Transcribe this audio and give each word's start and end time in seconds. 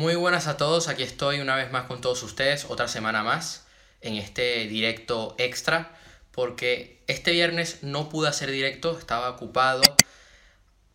Muy 0.00 0.14
buenas 0.14 0.46
a 0.46 0.56
todos, 0.56 0.88
aquí 0.88 1.02
estoy 1.02 1.40
una 1.40 1.56
vez 1.56 1.70
más 1.70 1.84
con 1.84 2.00
todos 2.00 2.22
ustedes, 2.22 2.64
otra 2.70 2.88
semana 2.88 3.22
más 3.22 3.66
en 4.00 4.14
este 4.14 4.66
directo 4.66 5.34
extra, 5.36 5.94
porque 6.30 7.02
este 7.06 7.32
viernes 7.32 7.82
no 7.82 8.08
pude 8.08 8.26
hacer 8.26 8.50
directo, 8.50 8.98
estaba 8.98 9.28
ocupado 9.28 9.82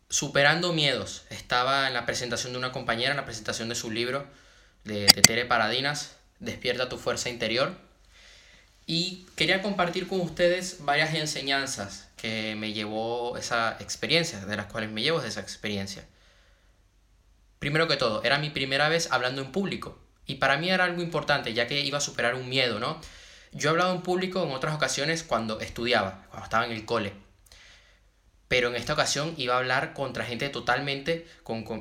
superando 0.10 0.74
miedos. 0.74 1.26
Estaba 1.30 1.86
en 1.86 1.94
la 1.94 2.08
presentación 2.08 2.54
de 2.54 2.58
una 2.58 2.72
compañera, 2.72 3.12
en 3.12 3.18
la 3.18 3.26
presentación 3.26 3.70
de 3.70 3.76
su 3.76 3.92
libro 3.92 4.26
de, 4.86 5.06
Tere 5.06 5.46
Paradinas, 5.46 6.16
Despierta 6.40 6.90
tu 6.90 6.98
fuerza 6.98 7.30
interior. 7.30 7.78
Y 8.88 9.28
quería 9.36 9.62
compartir 9.62 10.08
con 10.08 10.20
ustedes 10.20 10.78
varias 10.80 11.14
enseñanzas 11.14 12.08
que 12.18 12.56
me 12.56 12.74
llevó 12.74 13.38
esa 13.38 13.78
experiencia, 13.80 14.44
de 14.44 14.58
las 14.58 14.66
cuales 14.66 14.90
me 14.90 15.04
llevo 15.04 15.22
esa 15.22 15.42
experiencia. 15.42 16.06
Primero 17.66 17.88
que 17.88 17.98
todo, 17.98 18.24
era 18.24 18.38
mi 18.38 18.52
primera 18.52 18.90
vez 18.90 19.12
hablando 19.12 19.42
en 19.42 19.52
público. 19.52 19.98
Y 20.28 20.36
para 20.36 20.58
mí 20.58 20.70
era 20.70 20.84
algo 20.84 21.02
importante, 21.02 21.56
ya 21.56 21.66
que 21.66 21.82
iba 21.82 21.98
a 21.98 22.02
superar 22.02 22.36
un 22.36 22.48
miedo, 22.48 22.80
¿no? 22.80 23.02
Yo 23.54 23.70
he 23.70 23.72
hablado 23.72 23.96
en 23.96 24.04
público 24.04 24.44
en 24.44 24.52
otras 24.52 24.76
ocasiones 24.76 25.24
cuando 25.24 25.60
estudiaba, 25.60 26.28
cuando 26.30 26.44
estaba 26.44 26.68
en 26.68 26.74
el 26.74 26.86
cole. 26.86 27.14
Pero 28.48 28.68
en 28.68 28.76
esta 28.76 28.94
ocasión 28.94 29.34
iba 29.38 29.56
a 29.56 29.58
hablar 29.58 29.94
contra 29.94 30.26
gente 30.26 30.50
totalmente, 30.50 31.26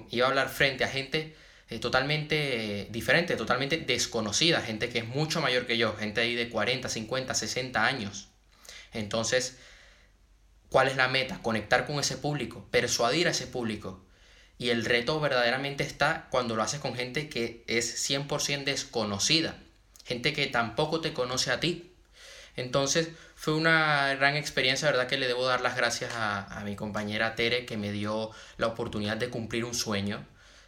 iba 0.08 0.27
a 0.27 0.30
hablar 0.30 0.48
frente 0.48 0.84
a 0.84 0.88
gente 0.88 1.36
eh, 1.68 1.78
totalmente 1.80 2.80
eh, 2.80 2.88
diferente, 2.91 3.36
totalmente 3.36 3.77
desconocida, 3.77 4.62
gente 4.62 4.88
que 4.88 5.00
es 5.00 5.06
mucho 5.06 5.42
mayor 5.42 5.66
que 5.66 5.77
yo, 5.77 5.94
gente 5.96 6.22
ahí 6.22 6.34
de 6.34 6.48
40, 6.48 6.88
50, 6.88 7.34
60 7.34 7.84
años. 7.84 8.28
Entonces, 8.94 9.58
¿cuál 10.70 10.88
es 10.88 10.96
la 10.96 11.08
meta? 11.08 11.42
Conectar 11.42 11.86
con 11.86 11.98
ese 11.98 12.16
público, 12.16 12.66
persuadir 12.70 13.28
a 13.28 13.32
ese 13.32 13.46
público. 13.46 14.02
Y 14.58 14.70
el 14.70 14.84
reto 14.84 15.18
verdaderamente 15.20 15.84
está 15.84 16.28
cuando 16.30 16.56
lo 16.56 16.62
haces 16.62 16.80
con 16.80 16.94
gente 16.94 17.28
que 17.28 17.64
es 17.66 18.08
100% 18.08 18.64
desconocida, 18.64 19.56
gente 20.04 20.32
que 20.32 20.46
tampoco 20.46 21.00
te 21.00 21.12
conoce 21.12 21.50
a 21.50 21.60
ti. 21.60 21.92
Entonces 22.56 23.08
fue 23.34 23.55
una 23.55 24.14
gran 24.14 24.36
experiencia, 24.36 24.88
verdad 24.88 25.08
que 25.08 25.19
le 25.19 25.27
debo 25.27 25.44
dar 25.44 25.60
las 25.60 25.77
gracias 25.77 26.12
a, 26.14 26.62
mi 26.64 26.77
compañera 26.77 27.34
Tere 27.34 27.66
que 27.66 27.77
me 27.77 27.91
dio 27.91 28.30
la 28.56 28.69
oportunidad 28.69 29.16
de 29.16 29.28
cumplir 29.28 29.64
un 29.64 29.75
sueño, 29.75 30.25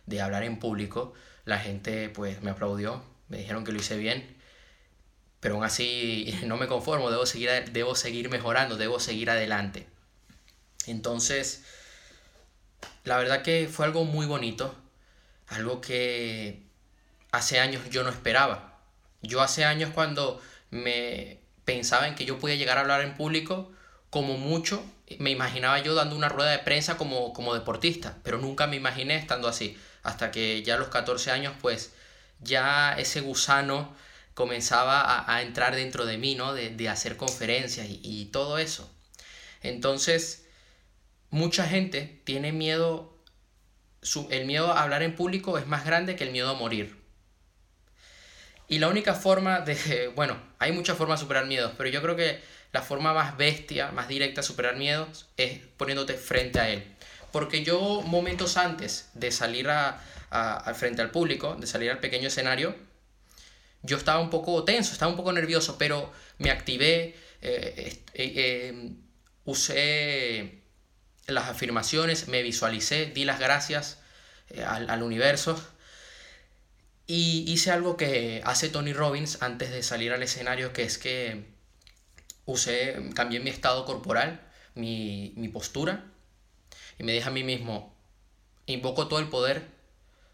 de 0.06 0.20
hablar 0.20 0.42
en 0.42 0.58
público. 0.58 1.14
La 1.44 1.58
gente 1.58 2.08
pues 2.08 2.42
me 2.42 2.50
aplaudió, 2.50 3.04
me 3.28 3.38
dijeron 3.38 3.64
que 3.64 3.72
lo 3.72 3.78
hice 3.78 3.96
bien, 3.96 4.36
pero 5.40 5.54
aún 5.54 5.64
así 5.64 6.38
no 6.44 6.56
me 6.56 6.66
conformo, 6.66 7.10
debo 7.10 7.24
seguir, 7.24 7.50
debo 7.72 7.94
seguir 7.94 8.28
mejorando, 8.30 8.76
debo 8.76 8.98
seguir 8.98 9.30
adelante. 9.30 9.86
Entonces, 10.86 11.64
la 13.06 13.16
verdad 13.18 13.42
que 13.42 13.68
fue 13.72 13.86
algo 13.86 14.04
muy 14.04 14.26
bonito, 14.26 14.74
algo 15.46 15.80
que 15.80 16.60
hace 17.30 17.60
años 17.60 17.88
yo 17.88 18.02
no 18.02 18.10
esperaba. 18.10 18.80
Yo 19.22 19.40
hace 19.42 19.64
años 19.64 19.90
cuando 19.94 20.42
me 20.70 21.38
pensaba 21.64 22.08
en 22.08 22.16
que 22.16 22.24
yo 22.24 22.40
podía 22.40 22.56
llegar 22.56 22.78
a 22.78 22.80
hablar 22.80 23.02
en 23.02 23.14
público, 23.14 23.72
como 24.10 24.36
mucho 24.36 24.84
me 25.20 25.30
imaginaba 25.30 25.78
yo 25.78 25.94
dando 25.94 26.16
una 26.16 26.28
rueda 26.28 26.50
de 26.50 26.58
prensa 26.58 26.96
como, 26.96 27.32
como 27.32 27.54
deportista, 27.54 28.18
pero 28.24 28.38
nunca 28.38 28.66
me 28.66 28.74
imaginé 28.74 29.16
estando 29.16 29.46
así, 29.46 29.78
hasta 30.02 30.32
que 30.32 30.64
ya 30.64 30.74
a 30.74 30.78
los 30.78 30.88
14 30.88 31.30
años 31.30 31.54
pues 31.62 31.92
ya 32.40 32.96
ese 32.98 33.20
gusano 33.20 33.94
comenzaba 34.34 35.32
a, 35.32 35.42
entrar 35.42 35.76
dentro 35.76 36.06
de 36.06 36.18
mí, 36.18 36.34
¿no? 36.34 36.54
De, 36.54 36.88
hacer 36.88 37.16
conferencias 37.16 37.86
y 37.88 38.24
todo 38.26 38.58
eso. 38.58 38.90
Entonces, 39.62 40.45
mucha 41.30 41.66
gente 41.66 42.20
tiene 42.24 42.52
miedo, 42.52 43.16
el 44.30 44.46
miedo 44.46 44.72
a 44.72 44.82
hablar 44.82 45.02
en 45.02 45.14
público 45.14 45.58
es 45.58 45.66
más 45.66 45.84
grande 45.84 46.16
que 46.16 46.24
el 46.24 46.30
miedo 46.30 46.50
a 46.50 46.54
morir. 46.54 46.96
Y 48.68 48.78
la 48.78 48.88
única 48.88 49.14
forma 49.14 49.60
de, 49.60 50.08
bueno, 50.16 50.40
hay 50.58 50.72
muchas 50.72 50.96
formas 50.96 51.20
de 51.20 51.24
superar 51.24 51.46
miedos, 51.46 51.72
pero 51.76 51.88
yo 51.90 52.02
creo 52.02 52.16
que 52.16 52.40
la 52.72 52.82
forma 52.82 53.14
más 53.14 53.36
bestia, 53.36 53.90
más 53.92 54.08
directa 54.08 54.40
de 54.40 54.46
superar 54.46 54.76
miedos 54.76 55.28
es 55.36 55.60
poniéndote 55.76 56.14
frente 56.14 56.60
a 56.60 56.68
él. 56.68 56.84
Porque 57.32 57.64
yo 57.64 58.02
momentos 58.02 58.56
antes 58.56 59.10
de 59.14 59.30
salir 59.30 59.68
a, 59.68 60.00
al 60.30 60.74
frente 60.74 61.02
al 61.02 61.10
público, 61.10 61.56
de 61.56 61.66
salir 61.66 61.90
al 61.90 62.00
pequeño 62.00 62.28
escenario, 62.28 62.74
yo 63.82 63.96
estaba 63.96 64.20
un 64.20 64.30
poco 64.30 64.64
tenso, 64.64 64.92
estaba 64.92 65.10
un 65.10 65.16
poco 65.16 65.32
nervioso, 65.32 65.78
pero 65.78 66.12
me 66.38 66.50
activé, 66.50 67.14
eh, 67.40 68.02
eh, 68.14 68.32
eh, 68.36 68.90
usé 69.44 70.62
las 71.26 71.48
afirmaciones, 71.48 72.28
me 72.28 72.42
visualicé, 72.42 73.06
di 73.06 73.24
las 73.24 73.40
gracias 73.40 73.98
eh, 74.50 74.62
al, 74.62 75.02
universo 75.02 75.60
y 77.06 77.44
hice 77.50 77.70
algo 77.70 77.96
que 77.96 78.42
hace 78.44 78.68
Tony 78.68 78.92
Robbins 78.92 79.42
antes 79.42 79.70
de 79.70 79.82
salir 79.82 80.12
al 80.12 80.22
escenario, 80.22 80.72
que 80.72 80.84
es 80.84 80.98
que 80.98 81.44
usé, 82.44 82.96
cambié 83.14 83.40
mi 83.40 83.50
estado 83.50 83.84
corporal, 83.84 84.40
mi, 84.74 85.50
postura 85.52 86.04
y 86.98 87.02
me 87.02 87.12
dije 87.12 87.28
a 87.28 87.32
mí 87.32 87.42
mismo, 87.42 87.96
invoco 88.66 89.08
todo 89.08 89.18
el 89.18 89.28
poder 89.28 89.62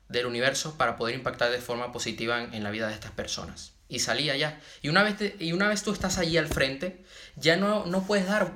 del 0.09 0.27
universo 0.27 0.77
para 0.77 0.97
poder 0.97 1.15
impactar 1.15 1.51
de 1.51 1.59
forma 1.59 1.91
positiva 1.91 2.43
en, 2.43 2.63
la 2.63 2.71
vida 2.71 2.89
de 2.89 2.95
estas 2.95 3.13
personas. 3.13 3.73
Y 3.89 4.01
salí 4.01 4.31
allá. 4.31 4.61
Y 4.83 4.89
una 4.89 5.03
vez, 5.03 5.35
y 5.39 5.53
una 5.53 5.69
vez 5.69 5.83
tú 5.83 5.93
estás 5.93 6.19
allí 6.19 6.37
al 6.37 6.49
frente, 6.49 7.05
ya 7.37 7.57
no, 7.57 7.87
no 7.87 8.07
puedes 8.07 8.27
dar, 8.27 8.53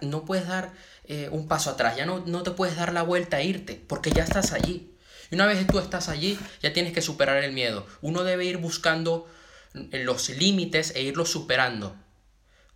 no 0.00 0.24
puedes 0.24 0.46
dar 0.46 0.72
eh, 1.04 1.28
un 1.30 1.48
paso 1.48 1.70
atrás, 1.70 1.96
ya 1.96 2.06
no, 2.06 2.20
no 2.26 2.42
te 2.42 2.52
puedes 2.52 2.76
dar 2.76 2.92
la 2.92 3.02
vuelta 3.02 3.40
e 3.40 3.46
irte, 3.46 3.82
porque 3.86 4.10
ya 4.10 4.24
estás 4.24 4.52
allí. 4.52 4.94
Y 5.30 5.34
una 5.34 5.46
vez 5.46 5.66
tú 5.66 5.78
estás 5.78 6.08
allí, 6.08 6.38
ya 6.62 6.72
tienes 6.72 6.92
que 6.92 7.02
superar 7.02 7.42
el 7.42 7.52
miedo. 7.52 7.86
Uno 8.00 8.24
debe 8.24 8.44
ir 8.44 8.58
buscando 8.58 9.28
los 9.72 10.28
límites 10.28 10.92
e 10.94 11.02
irlos 11.02 11.30
superando. 11.30 11.96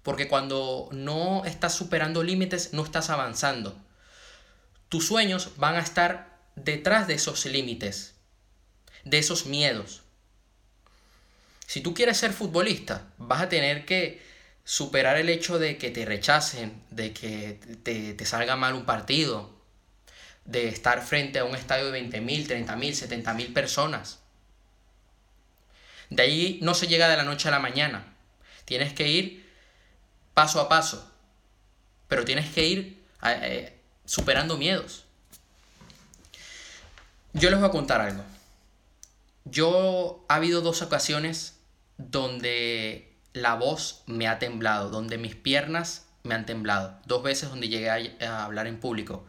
Porque 0.02 0.28
cuando 0.28 0.88
no 0.92 1.44
estás 1.44 1.74
superando 1.74 2.22
límites, 2.22 2.72
no 2.72 2.84
estás 2.84 3.10
avanzando. 3.10 3.76
Tus 4.88 5.06
sueños 5.06 5.50
van 5.56 5.76
a 5.76 5.80
estar 5.80 6.38
detrás 6.56 7.06
de 7.06 7.14
esos 7.14 7.44
límites, 7.46 8.14
de 9.04 9.18
esos 9.18 9.46
miedos. 9.46 10.02
Si 11.66 11.82
tú 11.82 11.92
quieres 11.92 12.16
ser 12.16 12.32
futbolista, 12.32 13.12
vas 13.18 13.42
a 13.42 13.48
tener 13.48 13.84
que 13.84 14.22
superar 14.68 15.16
el 15.16 15.30
hecho 15.30 15.58
de 15.58 15.78
que 15.78 15.90
te 15.90 16.04
rechacen, 16.04 16.82
de 16.90 17.14
que 17.14 17.58
te, 17.82 18.26
salga 18.26 18.54
mal 18.54 18.74
un 18.74 18.84
partido, 18.84 19.48
de 20.44 20.68
estar 20.68 21.00
frente 21.00 21.38
a 21.38 21.46
un 21.46 21.56
estadio 21.56 21.90
de 21.90 22.02
20.000, 22.02 22.66
30.000, 22.66 23.24
70.000 23.24 23.54
personas. 23.54 24.18
De 26.10 26.22
ahí 26.22 26.58
no 26.60 26.74
se 26.74 26.86
llega 26.86 27.08
de 27.08 27.16
la 27.16 27.22
noche 27.22 27.48
a 27.48 27.50
la 27.50 27.60
mañana. 27.60 28.14
Tienes 28.66 28.92
que 28.92 29.08
ir 29.08 29.50
paso 30.34 30.60
a 30.60 30.68
paso. 30.68 31.10
Pero 32.06 32.26
tienes 32.26 32.52
que 32.52 32.66
ir 32.66 33.02
eh, 33.24 33.74
superando 34.04 34.58
miedos. 34.58 35.06
Yo 37.32 37.48
les 37.48 37.58
voy 37.58 37.70
a 37.70 37.72
contar 37.72 38.02
algo. 38.02 38.22
Yo 39.46 40.26
ha 40.28 40.34
habido 40.34 40.60
dos 40.60 40.82
ocasiones 40.82 41.58
donde 41.96 43.07
la 43.32 43.54
voz 43.54 44.02
me 44.06 44.28
ha 44.28 44.38
temblado, 44.38 44.90
donde 44.90 45.18
mis 45.18 45.34
piernas 45.34 46.06
me 46.22 46.34
han 46.34 46.46
temblado. 46.46 46.98
Dos 47.06 47.22
veces 47.22 47.48
donde 47.50 47.68
llegué 47.68 47.90
a, 47.90 48.44
hablar 48.44 48.66
en 48.66 48.80
público. 48.80 49.26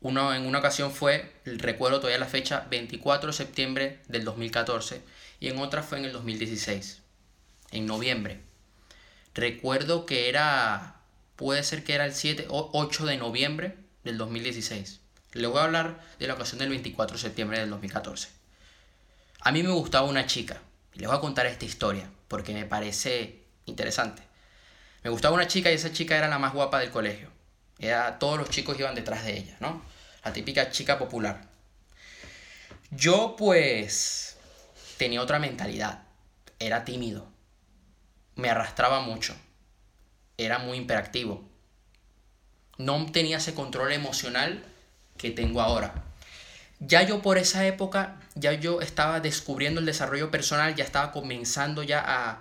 Uno, 0.00 0.34
en 0.34 0.46
una 0.46 0.58
ocasión 0.58 0.92
fue, 0.92 1.32
recuerdo 1.44 1.98
todavía 1.98 2.18
la 2.18 2.26
fecha, 2.26 2.66
24 2.70 3.28
de 3.28 3.32
septiembre 3.32 4.02
del 4.08 4.24
2014 4.24 5.02
y 5.40 5.48
en 5.48 5.58
otra 5.58 5.82
fue 5.82 5.98
en 5.98 6.04
el 6.04 6.12
2016, 6.12 7.02
en 7.72 7.86
noviembre. 7.86 8.40
Recuerdo 9.34 10.06
que 10.06 10.28
era, 10.28 11.00
puede 11.34 11.62
ser 11.62 11.82
que 11.82 11.94
era 11.94 12.04
el 12.04 12.14
7 12.14 12.46
o 12.48 12.70
8 12.72 13.06
de 13.06 13.16
noviembre 13.16 13.76
del 14.04 14.18
2016. 14.18 15.00
Le 15.32 15.46
voy 15.46 15.58
a 15.58 15.64
hablar 15.64 16.00
de 16.18 16.26
la 16.26 16.34
ocasión 16.34 16.58
del 16.60 16.70
24 16.70 17.16
de 17.16 17.22
septiembre 17.22 17.58
del 17.58 17.70
2014. 17.70 18.28
A 19.40 19.52
mí 19.52 19.62
me 19.62 19.70
gustaba 19.70 20.08
una 20.08 20.26
chica, 20.26 20.62
y 20.94 21.00
les 21.00 21.08
voy 21.08 21.16
a 21.16 21.20
contar 21.20 21.46
esta 21.46 21.64
historia 21.64 22.08
porque 22.28 22.52
me 22.52 22.64
parece 22.64 23.44
interesante. 23.66 24.22
Me 25.02 25.10
gustaba 25.10 25.34
una 25.34 25.46
chica 25.46 25.70
y 25.70 25.74
esa 25.74 25.92
chica 25.92 26.16
era 26.16 26.28
la 26.28 26.38
más 26.38 26.52
guapa 26.52 26.80
del 26.80 26.90
colegio. 26.90 27.30
Era, 27.78 28.18
todos 28.18 28.38
los 28.38 28.50
chicos 28.50 28.78
iban 28.78 28.94
detrás 28.94 29.24
de 29.24 29.38
ella, 29.38 29.56
¿no? 29.60 29.82
La 30.24 30.32
típica 30.32 30.70
chica 30.70 30.98
popular. 30.98 31.48
Yo 32.90 33.36
pues 33.36 34.36
tenía 34.96 35.22
otra 35.22 35.38
mentalidad. 35.38 36.02
Era 36.58 36.84
tímido. 36.84 37.28
Me 38.34 38.50
arrastraba 38.50 39.00
mucho. 39.00 39.36
Era 40.38 40.58
muy 40.58 40.78
imperactivo. 40.78 41.48
No 42.78 43.06
tenía 43.12 43.38
ese 43.38 43.54
control 43.54 43.92
emocional 43.92 44.64
que 45.16 45.30
tengo 45.30 45.60
ahora 45.60 46.06
ya 46.80 47.02
yo 47.02 47.22
por 47.22 47.38
esa 47.38 47.66
época, 47.66 48.20
ya 48.36 48.52
yo 48.52 48.80
estaba 48.82 49.20
descubriendo 49.20 49.80
el 49.80 49.86
desarrollo 49.86 50.30
personal, 50.30 50.74
ya 50.74 50.84
estaba 50.84 51.10
comenzando 51.10 51.82
ya 51.82 52.04
a, 52.06 52.40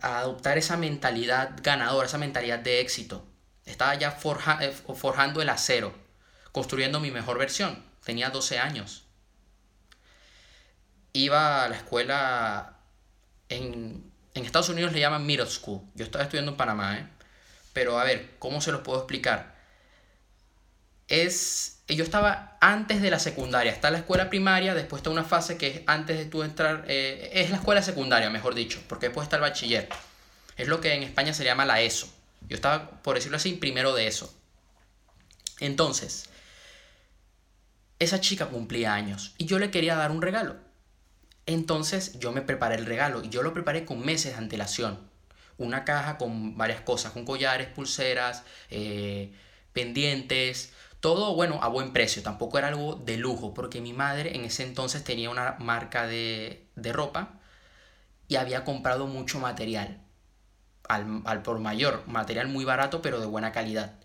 adoptar 0.00 0.56
esa 0.56 0.76
mentalidad 0.76 1.56
ganadora, 1.60 2.06
esa 2.06 2.18
mentalidad 2.18 2.60
de 2.60 2.80
éxito. 2.80 3.26
Estaba 3.66 3.96
ya 3.96 4.16
eh, 4.60 4.72
forjando 4.94 5.42
el 5.42 5.48
acero, 5.48 5.92
construyendo 6.52 7.00
mi 7.00 7.10
mejor 7.10 7.38
versión. 7.38 7.84
Tenía 8.04 8.30
12 8.30 8.58
años. 8.60 9.06
iba 11.12 11.64
a 11.64 11.68
la 11.68 11.76
escuela 11.76 12.76
en, 13.48 14.12
en 14.34 14.44
Estados 14.44 14.68
Unidos 14.68 14.92
le 14.92 15.00
llaman 15.00 15.26
middle 15.26 15.46
school. 15.46 15.82
Yo 15.94 16.04
estaba 16.04 16.24
estudiando 16.24 16.52
en 16.52 16.56
Panamá, 16.56 16.98
¿eh? 16.98 17.08
Pero 17.72 17.98
a 17.98 18.04
ver, 18.04 18.36
¿cómo 18.38 18.60
se 18.60 18.70
los 18.70 18.82
puedo 18.82 18.98
explicar? 19.00 19.53
Es 21.22 21.74
yo 21.88 22.02
estaba 22.02 22.56
antes 22.60 23.02
de 23.02 23.10
la 23.10 23.18
secundaria, 23.18 23.70
está 23.70 23.90
la 23.90 23.98
escuela 23.98 24.30
primaria, 24.30 24.74
después 24.74 25.00
está 25.00 25.10
una 25.10 25.24
fase 25.24 25.58
que 25.58 25.66
es 25.66 25.80
antes 25.86 26.16
de 26.16 26.24
tú 26.24 26.42
entrar, 26.42 26.84
eh, 26.88 27.30
es 27.34 27.50
la 27.50 27.56
escuela 27.56 27.82
secundaria, 27.82 28.30
mejor 28.30 28.54
dicho, 28.54 28.80
porque 28.88 29.06
después 29.06 29.26
está 29.26 29.36
el 29.36 29.42
bachiller. 29.42 29.88
Es 30.56 30.68
lo 30.68 30.80
que 30.80 30.94
en 30.94 31.02
España 31.02 31.34
se 31.34 31.44
llama 31.44 31.66
la 31.66 31.82
ESO. 31.82 32.08
Yo 32.48 32.54
estaba, 32.54 32.90
por 33.02 33.16
decirlo 33.16 33.36
así, 33.36 33.52
primero 33.52 33.94
de 33.94 34.06
eso. 34.06 34.34
Entonces, 35.60 36.30
esa 37.98 38.20
chica 38.20 38.46
cumplía 38.46 38.94
años 38.94 39.34
y 39.36 39.44
yo 39.44 39.58
le 39.58 39.70
quería 39.70 39.94
dar 39.94 40.10
un 40.10 40.22
regalo. 40.22 40.56
Entonces 41.46 42.18
yo 42.18 42.32
me 42.32 42.40
preparé 42.40 42.76
el 42.76 42.86
regalo 42.86 43.22
y 43.22 43.28
yo 43.28 43.42
lo 43.42 43.52
preparé 43.52 43.84
con 43.84 44.04
meses 44.04 44.32
de 44.32 44.38
antelación. 44.38 44.98
Una 45.58 45.84
caja 45.84 46.16
con 46.16 46.56
varias 46.56 46.80
cosas, 46.80 47.12
con 47.12 47.24
collares, 47.26 47.68
pulseras, 47.68 48.42
eh, 48.70 49.32
pendientes, 49.72 50.72
todo, 51.04 51.34
bueno, 51.34 51.58
a 51.60 51.68
buen 51.68 51.92
precio, 51.92 52.22
tampoco 52.22 52.56
era 52.56 52.68
algo 52.68 52.94
de 52.94 53.18
lujo, 53.18 53.52
porque 53.52 53.82
mi 53.82 53.92
madre 53.92 54.36
en 54.36 54.46
ese 54.46 54.62
entonces 54.62 55.04
tenía 55.04 55.28
una 55.28 55.56
marca 55.58 56.06
de, 56.06 56.66
ropa 56.94 57.40
y 58.26 58.36
había 58.36 58.64
comprado 58.64 59.06
mucho 59.06 59.38
material, 59.38 60.00
al, 60.88 61.42
por 61.42 61.58
mayor, 61.58 62.04
material 62.06 62.48
muy 62.48 62.64
barato 62.64 63.02
pero 63.02 63.20
de 63.20 63.26
buena 63.26 63.52
calidad. 63.52 63.96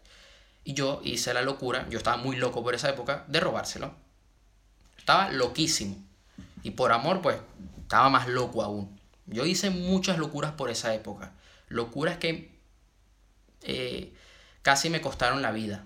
Y 0.66 0.74
yo 0.74 1.00
hice 1.02 1.34
la 1.34 1.42
locura, 1.42 1.88
yo 1.90 1.98
estaba 1.98 2.18
muy 2.18 2.36
loco 2.36 2.66
por 2.66 2.76
esa 2.76 2.90
época, 2.90 3.24
de 3.30 3.40
robárselo. 3.40 3.96
Estaba 4.98 5.32
loquísimo. 5.32 5.96
Y 6.64 6.72
por 6.72 6.92
amor, 6.92 7.22
pues, 7.22 7.38
estaba 7.82 8.10
más 8.10 8.28
loco 8.28 8.62
aún. 8.62 9.00
Yo 9.26 9.46
hice 9.46 9.70
muchas 9.70 10.18
locuras 10.18 10.52
por 10.52 10.70
esa 10.70 10.94
época. 10.94 11.32
Locuras 11.70 12.18
que 12.18 12.60
eh, 13.62 14.14
casi 14.64 14.90
me 14.90 15.00
costaron 15.00 15.42
la 15.42 15.52
vida. 15.52 15.86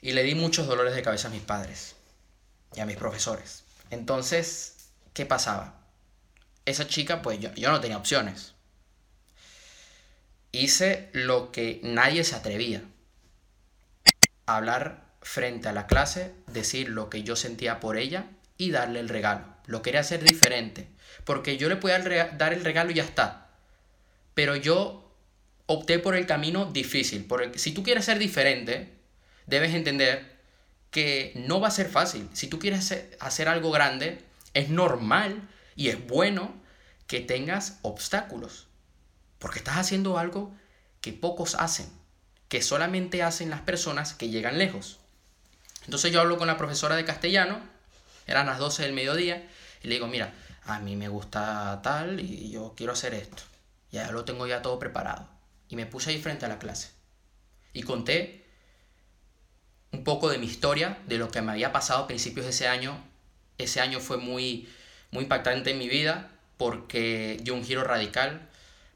Y 0.00 0.12
le 0.12 0.22
di 0.22 0.34
muchos 0.34 0.66
dolores 0.66 0.94
de 0.94 1.02
cabeza 1.02 1.28
a 1.28 1.30
mis 1.30 1.42
padres 1.42 1.96
y 2.74 2.80
a 2.80 2.86
mis 2.86 2.96
profesores. 2.96 3.64
Entonces, 3.90 4.90
¿qué 5.12 5.26
pasaba? 5.26 5.80
Esa 6.64 6.86
chica, 6.86 7.22
pues 7.22 7.40
yo, 7.40 7.52
yo 7.54 7.70
no 7.70 7.80
tenía 7.80 7.96
opciones. 7.96 8.54
Hice 10.52 11.10
lo 11.12 11.50
que 11.50 11.80
nadie 11.82 12.24
se 12.24 12.36
atrevía. 12.36 12.82
Hablar 14.46 15.04
frente 15.20 15.68
a 15.68 15.72
la 15.72 15.86
clase, 15.86 16.32
decir 16.46 16.88
lo 16.88 17.10
que 17.10 17.22
yo 17.22 17.36
sentía 17.36 17.80
por 17.80 17.96
ella 17.96 18.26
y 18.56 18.70
darle 18.70 19.00
el 19.00 19.08
regalo. 19.08 19.44
Lo 19.66 19.82
quería 19.82 20.00
hacer 20.00 20.22
diferente. 20.24 20.88
Porque 21.24 21.56
yo 21.56 21.68
le 21.68 21.76
podía 21.76 21.98
dar 21.98 22.52
el 22.52 22.64
regalo 22.64 22.90
y 22.90 22.94
ya 22.94 23.04
está. 23.04 23.48
Pero 24.34 24.56
yo 24.56 25.14
opté 25.66 25.98
por 25.98 26.16
el 26.16 26.26
camino 26.26 26.66
difícil. 26.66 27.24
Por 27.24 27.58
si 27.58 27.72
tú 27.72 27.82
quieres 27.82 28.06
ser 28.06 28.18
diferente, 28.18 28.97
debes 29.48 29.74
entender 29.74 30.38
que 30.90 31.32
no 31.34 31.60
va 31.60 31.68
a 31.68 31.72
ser 31.72 31.88
fácil. 31.88 32.28
Si 32.32 32.46
tú 32.46 32.58
quieres 32.58 32.94
hacer 33.18 33.48
algo 33.48 33.70
grande, 33.70 34.24
es 34.54 34.68
normal 34.68 35.48
y 35.74 35.88
es 35.88 36.06
bueno 36.06 36.54
que 37.06 37.20
tengas 37.20 37.78
obstáculos. 37.82 38.68
Porque 39.38 39.58
estás 39.58 39.78
haciendo 39.78 40.18
algo 40.18 40.54
que 41.00 41.12
pocos 41.12 41.54
hacen, 41.54 41.88
que 42.48 42.62
solamente 42.62 43.22
hacen 43.22 43.50
las 43.50 43.62
personas 43.62 44.12
que 44.14 44.28
llegan 44.28 44.58
lejos. 44.58 44.98
Entonces 45.84 46.12
yo 46.12 46.20
hablo 46.20 46.36
con 46.36 46.46
la 46.46 46.58
profesora 46.58 46.96
de 46.96 47.04
castellano, 47.04 47.60
eran 48.26 48.46
las 48.46 48.58
12 48.58 48.82
del 48.82 48.92
mediodía, 48.92 49.48
y 49.82 49.88
le 49.88 49.94
digo, 49.94 50.06
mira, 50.06 50.34
a 50.64 50.80
mí 50.80 50.96
me 50.96 51.08
gusta 51.08 51.80
tal 51.82 52.20
y 52.20 52.50
yo 52.50 52.74
quiero 52.76 52.92
hacer 52.92 53.14
esto. 53.14 53.42
Ya 53.90 54.10
lo 54.10 54.24
tengo 54.26 54.46
ya 54.46 54.60
todo 54.60 54.78
preparado. 54.78 55.26
Y 55.70 55.76
me 55.76 55.86
puse 55.86 56.10
ahí 56.10 56.20
frente 56.20 56.44
a 56.44 56.48
la 56.48 56.58
clase. 56.58 56.90
Y 57.72 57.84
conté 57.84 58.47
un 59.92 60.04
poco 60.04 60.28
de 60.28 60.38
mi 60.38 60.46
historia, 60.46 60.98
de 61.06 61.18
lo 61.18 61.30
que 61.30 61.42
me 61.42 61.52
había 61.52 61.72
pasado 61.72 62.04
a 62.04 62.06
principios 62.06 62.44
de 62.46 62.50
ese 62.50 62.68
año. 62.68 63.02
Ese 63.56 63.80
año 63.80 64.00
fue 64.00 64.16
muy, 64.18 64.68
muy 65.10 65.24
impactante 65.24 65.70
en 65.70 65.78
mi 65.78 65.88
vida 65.88 66.30
porque 66.56 67.38
dio 67.42 67.54
un 67.54 67.64
giro 67.64 67.84
radical. 67.84 68.48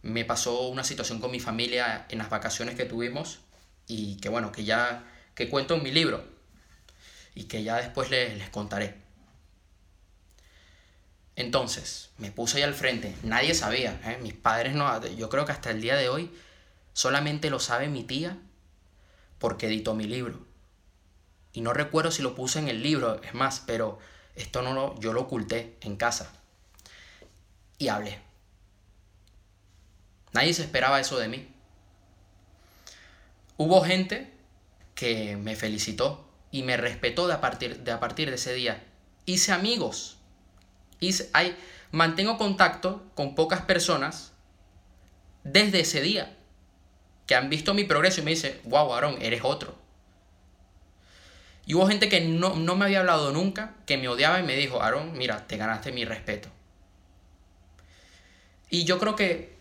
Me 0.02 0.24
pasó 0.24 0.68
una 0.68 0.84
situación 0.84 1.20
con 1.20 1.30
mi 1.30 1.40
familia 1.40 2.06
en 2.10 2.18
las 2.18 2.30
vacaciones 2.30 2.74
que 2.74 2.84
tuvimos 2.84 3.40
y 3.86 4.16
que 4.16 4.28
bueno, 4.28 4.52
que 4.52 4.64
ya 4.64 5.04
que 5.34 5.48
cuento 5.48 5.74
en 5.74 5.82
mi 5.82 5.90
libro 5.90 6.24
y 7.34 7.44
que 7.44 7.62
ya 7.62 7.76
después 7.76 8.10
les, 8.10 8.36
les 8.36 8.50
contaré. 8.50 8.96
Entonces, 11.34 12.10
me 12.18 12.30
puse 12.30 12.58
ahí 12.58 12.62
al 12.62 12.74
frente, 12.74 13.16
nadie 13.22 13.54
sabía, 13.54 13.98
¿eh? 14.04 14.18
mis 14.22 14.34
padres 14.34 14.74
no, 14.74 15.02
yo 15.16 15.30
creo 15.30 15.46
que 15.46 15.52
hasta 15.52 15.70
el 15.70 15.80
día 15.80 15.96
de 15.96 16.10
hoy 16.10 16.30
solamente 16.92 17.48
lo 17.48 17.58
sabe 17.58 17.88
mi 17.88 18.04
tía 18.04 18.36
porque 19.38 19.66
editó 19.66 19.94
mi 19.94 20.04
libro 20.04 20.51
y 21.52 21.60
no 21.60 21.72
recuerdo 21.72 22.10
si 22.10 22.22
lo 22.22 22.34
puse 22.34 22.58
en 22.58 22.68
el 22.68 22.82
libro, 22.82 23.20
es 23.22 23.34
más, 23.34 23.62
pero 23.66 23.98
esto 24.34 24.62
no 24.62 24.72
lo, 24.72 24.98
yo 25.00 25.12
lo 25.12 25.22
oculté 25.22 25.76
en 25.80 25.96
casa. 25.96 26.32
Y 27.78 27.88
hablé. 27.88 28.18
Nadie 30.32 30.54
se 30.54 30.62
esperaba 30.62 31.00
eso 31.00 31.18
de 31.18 31.28
mí. 31.28 31.48
Hubo 33.58 33.82
gente 33.82 34.32
que 34.94 35.36
me 35.36 35.56
felicitó 35.56 36.26
y 36.50 36.62
me 36.62 36.76
respetó 36.76 37.26
de 37.26 37.34
a 37.34 37.40
partir 37.40 37.80
de, 37.80 37.92
a 37.92 38.00
partir 38.00 38.30
de 38.30 38.36
ese 38.36 38.54
día. 38.54 38.82
Hice 39.26 39.52
amigos. 39.52 40.16
Hice, 41.00 41.28
hay, 41.32 41.56
mantengo 41.90 42.38
contacto 42.38 43.04
con 43.14 43.34
pocas 43.34 43.62
personas 43.62 44.32
desde 45.44 45.80
ese 45.80 46.00
día 46.00 46.36
que 47.26 47.34
han 47.34 47.50
visto 47.50 47.74
mi 47.74 47.84
progreso 47.84 48.20
y 48.20 48.24
me 48.24 48.30
dicen, 48.30 48.58
wow, 48.64 48.94
Aaron, 48.94 49.20
eres 49.20 49.42
otro. 49.44 49.81
Y 51.64 51.74
hubo 51.74 51.86
gente 51.86 52.08
que 52.08 52.20
no, 52.20 52.54
me 52.54 52.84
había 52.84 53.00
hablado 53.00 53.32
nunca, 53.32 53.74
que 53.86 53.96
me 53.96 54.08
odiaba 54.08 54.40
y 54.40 54.42
me 54.42 54.56
dijo, 54.56 54.82
Aaron, 54.82 55.16
mira, 55.16 55.46
te 55.46 55.56
ganaste 55.56 55.92
mi 55.92 56.04
respeto. 56.04 56.48
Y 58.68 58.84
yo 58.84 58.98
creo 58.98 59.14
que 59.14 59.54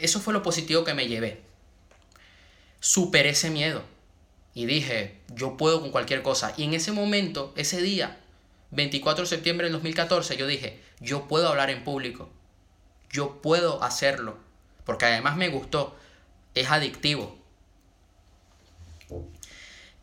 eso 0.00 0.20
fue 0.20 0.32
lo 0.32 0.42
positivo 0.42 0.84
que 0.84 0.94
me 0.94 1.08
llevé. 1.08 1.42
Superé 2.78 3.30
ese 3.30 3.50
miedo 3.50 3.82
y 4.54 4.66
dije, 4.66 5.18
yo 5.34 5.56
puedo 5.56 5.80
con 5.80 5.90
cualquier 5.90 6.22
cosa. 6.22 6.54
Y 6.56 6.64
en 6.64 6.74
ese 6.74 6.92
momento, 6.92 7.52
ese 7.56 7.82
día, 7.82 8.20
24 8.70 9.24
de 9.24 9.28
septiembre 9.28 9.66
del 9.66 9.72
2014, 9.72 10.36
yo 10.36 10.46
dije, 10.46 10.80
yo 11.00 11.26
puedo 11.26 11.48
hablar 11.48 11.70
en 11.70 11.82
público. 11.82 12.28
Yo 13.10 13.40
puedo 13.42 13.82
hacerlo. 13.82 14.38
Porque 14.84 15.06
además 15.06 15.36
me 15.36 15.48
gustó. 15.48 15.96
Es 16.54 16.70
adictivo. 16.70 17.36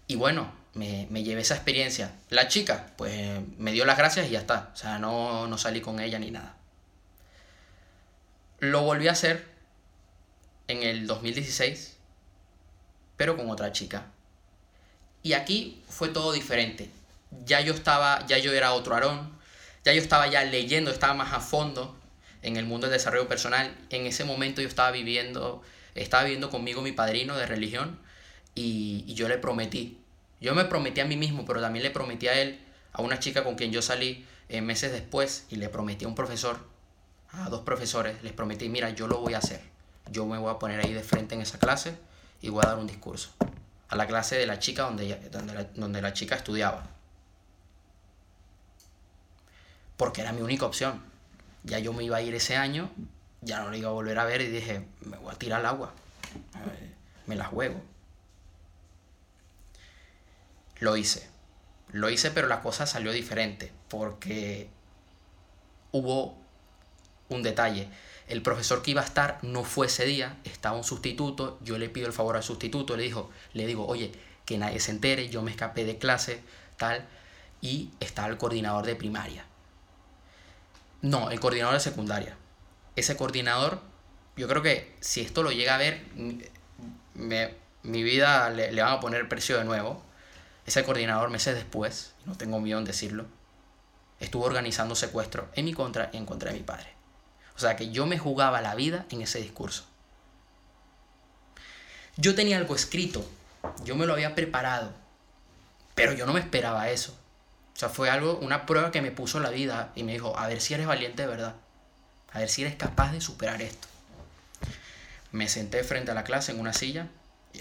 Y 0.07 0.15
bueno, 0.15 0.51
me, 0.73 1.07
me, 1.09 1.23
llevé 1.23 1.41
esa 1.41 1.55
experiencia. 1.55 2.13
La 2.29 2.47
chica, 2.47 2.87
pues 2.97 3.41
me 3.57 3.71
dio 3.71 3.85
las 3.85 3.97
gracias 3.97 4.27
y 4.27 4.31
ya 4.31 4.39
está. 4.39 4.71
O 4.73 4.77
sea, 4.77 4.99
no, 4.99 5.47
no 5.47 5.57
salí 5.57 5.81
con 5.81 5.99
ella 5.99 6.19
ni 6.19 6.31
nada. 6.31 6.55
Lo 8.59 8.83
volví 8.83 9.07
a 9.07 9.11
hacer 9.11 9.47
en 10.67 10.83
el 10.83 11.07
2016, 11.07 11.97
pero 13.17 13.35
con 13.35 13.49
otra 13.49 13.71
chica. 13.71 14.05
Y 15.23 15.33
aquí 15.33 15.83
fue 15.89 16.09
todo 16.09 16.31
diferente. 16.31 16.89
Ya 17.45 17.61
yo 17.61 17.73
estaba, 17.73 18.25
ya 18.27 18.37
yo 18.37 18.53
era 18.53 18.73
otro 18.73 18.93
Aarón, 18.93 19.31
ya 19.83 19.93
yo 19.93 20.01
estaba 20.01 20.27
ya 20.27 20.43
leyendo, 20.43 20.91
estaba 20.91 21.13
más 21.13 21.33
a 21.33 21.39
fondo 21.39 21.97
en 22.41 22.57
el 22.57 22.65
mundo 22.65 22.87
del 22.87 22.97
desarrollo 22.97 23.27
personal. 23.27 23.75
En 23.89 24.05
ese 24.05 24.23
momento 24.23 24.61
yo 24.61 24.67
estaba 24.67 24.91
viviendo, 24.91 25.61
estaba 25.95 26.23
viviendo 26.23 26.49
conmigo 26.49 26.81
mi 26.81 26.91
padrino 26.91 27.37
de 27.37 27.45
religión 27.45 27.99
y, 28.55 29.03
y 29.07 29.13
yo 29.13 29.27
le 29.27 29.37
prometí 29.37 30.00
yo 30.41 30.55
me 30.55 30.65
prometí 30.65 30.99
a 30.99 31.05
mí 31.05 31.15
mismo, 31.15 31.45
pero 31.45 31.61
también 31.61 31.83
le 31.83 31.91
prometí 31.91 32.27
a 32.27 32.33
él, 32.33 32.59
a 32.91 33.01
una 33.01 33.19
chica 33.19 33.43
con 33.43 33.55
quien 33.55 33.71
yo 33.71 33.81
salí 33.81 34.25
eh, 34.49 34.61
meses 34.61 34.91
después, 34.91 35.45
y 35.49 35.55
le 35.55 35.69
prometí 35.69 36.03
a 36.05 36.07
un 36.07 36.15
profesor, 36.15 36.57
a 37.29 37.49
dos 37.49 37.61
profesores, 37.61 38.21
les 38.23 38.33
prometí, 38.33 38.67
mira, 38.67 38.89
yo 38.89 39.07
lo 39.07 39.19
voy 39.19 39.35
a 39.35 39.37
hacer. 39.37 39.61
Yo 40.09 40.25
me 40.25 40.37
voy 40.37 40.51
a 40.51 40.59
poner 40.59 40.79
ahí 40.81 40.93
de 40.93 41.03
frente 41.03 41.35
en 41.35 41.41
esa 41.41 41.59
clase 41.59 41.95
y 42.41 42.49
voy 42.49 42.63
a 42.65 42.69
dar 42.69 42.79
un 42.79 42.87
discurso. 42.87 43.29
A 43.87 43.95
la 43.95 44.07
clase 44.07 44.35
de 44.35 44.45
la 44.45 44.59
chica 44.59 44.83
donde, 44.83 45.29
donde, 45.75 46.01
la, 46.01 46.13
chica 46.13 46.35
estudiaba. 46.35 46.87
Porque 49.95 50.21
era 50.21 50.33
mi 50.33 50.41
única 50.41 50.65
opción. 50.65 51.01
Ya 51.63 51.77
yo 51.79 51.93
me 51.93 52.03
iba 52.03 52.17
a 52.17 52.21
ir 52.21 52.33
ese 52.33 52.57
año, 52.57 52.89
ya 53.41 53.59
no 53.59 53.69
lo 53.69 53.77
iba 53.77 53.89
a 53.89 53.93
volver 53.93 54.17
a 54.17 54.25
ver 54.25 54.41
y 54.41 54.47
dije, 54.47 54.87
me 55.01 55.17
voy 55.17 55.33
a 55.33 55.37
tirar 55.37 55.59
al 55.59 55.67
agua. 55.67 55.93
Me 57.27 57.35
la 57.35 57.45
juego. 57.45 57.81
Lo 60.81 60.97
hice. 60.97 61.29
Lo 61.91 62.09
hice, 62.09 62.31
pero 62.31 62.47
la 62.47 62.61
cosa 62.61 62.87
salió 62.87 63.11
diferente 63.11 63.71
porque 63.87 64.67
hubo 65.91 66.35
un 67.29 67.43
detalle. 67.43 67.87
El 68.27 68.41
profesor 68.41 68.81
que 68.81 68.91
iba 68.91 69.01
a 69.01 69.05
estar 69.05 69.37
no 69.43 69.63
fue 69.63 69.85
ese 69.85 70.05
día, 70.05 70.37
estaba 70.43 70.75
un 70.75 70.83
sustituto, 70.83 71.59
yo 71.61 71.77
le 71.77 71.87
pido 71.87 72.07
el 72.07 72.13
favor 72.13 72.35
al 72.35 72.43
sustituto, 72.43 72.97
le, 72.97 73.03
dijo, 73.03 73.29
le 73.53 73.67
digo, 73.67 73.85
oye, 73.85 74.11
que 74.45 74.57
nadie 74.57 74.79
se 74.79 74.89
entere, 74.89 75.29
yo 75.29 75.43
me 75.43 75.51
escapé 75.51 75.85
de 75.85 75.99
clase, 75.99 76.41
tal. 76.77 77.05
y 77.61 77.91
estaba 77.99 78.29
el 78.29 78.37
coordinador 78.37 78.85
de 78.85 78.95
primaria. 78.95 79.45
No, 81.03 81.29
el 81.29 81.39
coordinador 81.39 81.75
de 81.75 81.79
secundaria. 81.79 82.37
Ese 82.95 83.15
coordinador, 83.15 83.81
yo 84.35 84.47
creo 84.47 84.63
que 84.63 84.95
si 84.99 85.21
esto 85.21 85.43
lo 85.43 85.51
llega 85.51 85.75
a 85.75 85.77
ver, 85.77 86.05
mi 87.13 88.03
vida 88.03 88.49
le, 88.49 88.71
le 88.71 88.81
van 88.81 88.93
a 88.93 88.99
poner 88.99 89.29
precio 89.29 89.59
de 89.59 89.65
nuevo. 89.65 90.03
Ese 90.65 90.83
coordinador 90.83 91.29
meses 91.29 91.55
después, 91.55 92.13
no 92.25 92.35
tengo 92.35 92.59
miedo 92.59 92.79
en 92.79 92.85
decirlo, 92.85 93.25
estuvo 94.19 94.45
organizando 94.45 94.95
secuestro 94.95 95.49
en 95.53 95.65
mi 95.65 95.73
contra 95.73 96.09
y 96.13 96.17
en 96.17 96.25
contra 96.25 96.51
de 96.51 96.57
mi 96.57 96.63
padre. 96.63 96.93
O 97.55 97.59
sea 97.59 97.75
que 97.75 97.91
yo 97.91 98.05
me 98.05 98.19
jugaba 98.19 98.61
la 98.61 98.75
vida 98.75 99.05
en 99.09 99.21
ese 99.21 99.39
discurso. 99.39 99.85
Yo 102.17 102.35
tenía 102.35 102.57
algo 102.57 102.75
escrito, 102.75 103.25
yo 103.83 103.95
me 103.95 104.05
lo 104.05 104.13
había 104.13 104.35
preparado, 104.35 104.93
pero 105.95 106.13
yo 106.13 106.25
no 106.25 106.33
me 106.33 106.39
esperaba 106.39 106.89
eso. 106.89 107.17
O 107.73 107.79
sea, 107.79 107.89
fue 107.89 108.09
algo, 108.09 108.37
una 108.37 108.65
prueba 108.65 108.91
que 108.91 109.01
me 109.01 109.11
puso 109.11 109.39
la 109.39 109.49
vida 109.49 109.91
y 109.95 110.03
me 110.03 110.13
dijo, 110.13 110.37
a 110.37 110.47
ver 110.47 110.61
si 110.61 110.73
eres 110.73 110.87
valiente 110.87 111.23
de 111.23 111.27
verdad, 111.27 111.55
a 112.31 112.39
ver 112.39 112.49
si 112.49 112.61
eres 112.61 112.75
capaz 112.75 113.11
de 113.11 113.21
superar 113.21 113.61
esto. 113.61 113.87
Me 115.31 115.47
senté 115.47 115.83
frente 115.83 116.11
a 116.11 116.13
la 116.13 116.23
clase 116.23 116.51
en 116.51 116.59
una 116.59 116.73
silla, 116.73 117.07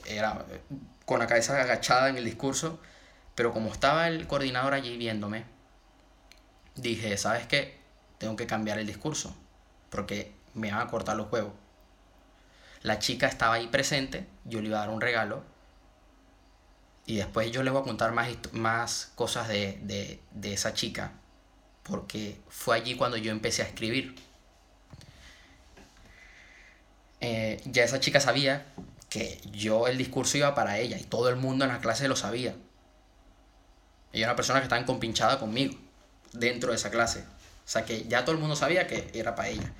era 0.07 0.45
con 1.05 1.19
la 1.19 1.27
cabeza 1.27 1.61
agachada 1.61 2.09
en 2.09 2.17
el 2.17 2.25
discurso, 2.25 2.79
pero 3.35 3.53
como 3.53 3.73
estaba 3.73 4.09
el 4.09 4.27
coordinador 4.27 4.75
allí 4.75 4.97
viéndome, 4.97 5.45
dije, 6.77 7.17
¿sabes 7.17 7.47
qué? 7.47 7.79
Tengo 8.19 8.37
que 8.37 8.47
cambiar 8.47 8.79
el 8.79 8.87
discurso, 8.87 9.35
porque 9.91 10.33
me 10.55 10.71
van 10.71 10.81
a 10.81 10.91
cortar 10.91 11.17
los 11.17 11.31
huevos. 11.33 11.53
La 12.83 12.99
chica 12.99 13.27
estaba 13.27 13.55
ahí 13.55 13.67
presente, 13.67 14.27
yo 14.45 14.61
le 14.61 14.69
iba 14.69 14.79
a 14.79 14.81
dar 14.81 14.91
un 14.91 15.01
regalo, 15.01 15.43
y 17.07 17.17
después 17.17 17.51
yo 17.51 17.63
les 17.63 17.73
voy 17.73 17.83
a 17.83 17.85
contar 17.85 18.13
más, 18.13 18.29
más 18.53 19.13
cosas 19.17 19.49
de, 19.49 20.21
esa 20.43 20.75
chica, 20.75 21.13
porque 21.83 22.41
fue 22.49 22.77
allí 22.77 22.95
cuando 22.95 23.17
yo 23.17 23.33
empecé 23.33 23.63
a 23.63 23.67
escribir. 23.67 24.15
Eh, 27.21 27.61
ya 27.65 27.85
esa 27.85 28.01
chica 28.01 28.21
sabía 28.21 28.65
que 29.11 29.41
yo 29.53 29.89
el 29.89 29.99
discurso 29.99 30.39
iba 30.39 30.55
para 30.55 30.79
ella 30.79 30.97
y 30.97 31.03
todo 31.03 31.29
el 31.29 31.37
mundo 31.37 31.67
en 31.67 31.73
la 31.73 31.81
clase 31.81 32.09
lo 32.09 32.17
sabía. 32.17 32.55
Ella 34.13 34.25
era 34.25 34.29
una 34.29 34.37
persona 34.37 34.61
que 34.61 34.65
estaba 34.65 34.87
compinchada 34.87 35.39
conmigo 35.39 35.75
dentro 36.33 36.71
de 36.71 36.77
esa 36.77 36.91
clase. 36.91 37.21
O 37.21 37.69
sea 37.69 37.85
que 37.85 38.05
ya 38.09 38.25
todo 38.25 38.35
el 38.35 38.41
mundo 38.41 38.57
sabía 38.57 38.87
que 38.87 39.11
era 39.13 39.35
para 39.35 39.49
ella. 39.49 39.73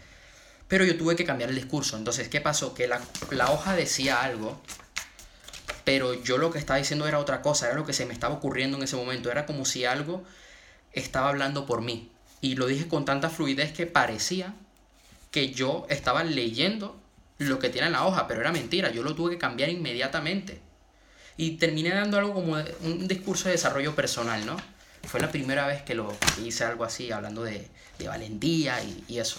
Pero 0.69 0.85
yo 0.85 0.97
tuve 0.99 1.17
que 1.17 1.25
cambiar 1.25 1.51
el 1.51 1.57
discurso. 1.57 1.97
Entonces, 1.97 2.29
¿qué 2.29 2.41
pasó? 2.41 2.75
Que 2.75 2.87
la, 2.87 3.01
la 3.31 3.51
hoja 3.51 3.75
decía 3.75 4.23
algo, 4.23 4.61
pero 5.85 6.15
yo 6.15 6.37
lo 6.37 6.51
que 6.51 6.59
estaba 6.59 6.79
diciendo 6.79 7.09
era 7.09 7.19
otra 7.19 7.41
cosa, 7.41 7.67
era 7.67 7.77
lo 7.77 7.87
que 7.87 7.93
se 7.93 8.07
me 8.07 8.13
estaba 8.13 8.35
ocurriendo 8.35 8.77
en 8.77 8.83
ese 8.83 8.97
momento. 8.97 9.31
Era 9.31 9.47
como 9.47 9.65
si 9.65 9.85
algo 9.85 10.25
estaba 10.93 11.29
hablando 11.29 11.67
por 11.67 11.83
mí. 11.83 12.11
Y 12.41 12.57
lo 12.57 12.67
dije 12.67 12.89
con 12.89 13.05
tanta 13.05 13.31
fluidez 13.31 13.73
que 13.73 13.87
parecía 13.87 14.55
que 15.31 15.51
yo 15.53 15.87
estaba 15.89 16.25
leyendo 16.25 17.00
lo 17.49 17.59
que 17.59 17.71
tiene 17.71 17.87
en 17.87 17.95
la 17.95 18.07
hoja, 18.07 18.27
pero 18.29 18.41
era 18.41 18.53
mentira. 18.53 18.91
Yo 18.91 19.03
lo 19.03 19.15
tuve 19.15 19.33
que 19.33 19.39
cambiar 19.39 19.71
inmediatamente. 19.71 20.61
Y 21.37 21.53
terminé 21.53 21.91
dando 21.91 22.19
algo 22.19 22.35
como 22.35 22.57
un 22.83 23.09
discurso 23.09 23.47
de 23.47 23.53
desarrollo 23.53 23.95
personal, 23.95 24.45
¿no? 24.45 24.57
Fue 25.05 25.21
la 25.21 25.31
primera 25.31 25.67
vez 25.67 25.83
que 25.83 25.95
lo 25.95 26.15
hice 26.45 26.65
algo 26.65 26.85
así, 26.85 27.11
hablando 27.11 27.43
de, 27.43 27.67
valentía 28.07 28.77
y, 28.83 29.19
eso. 29.19 29.39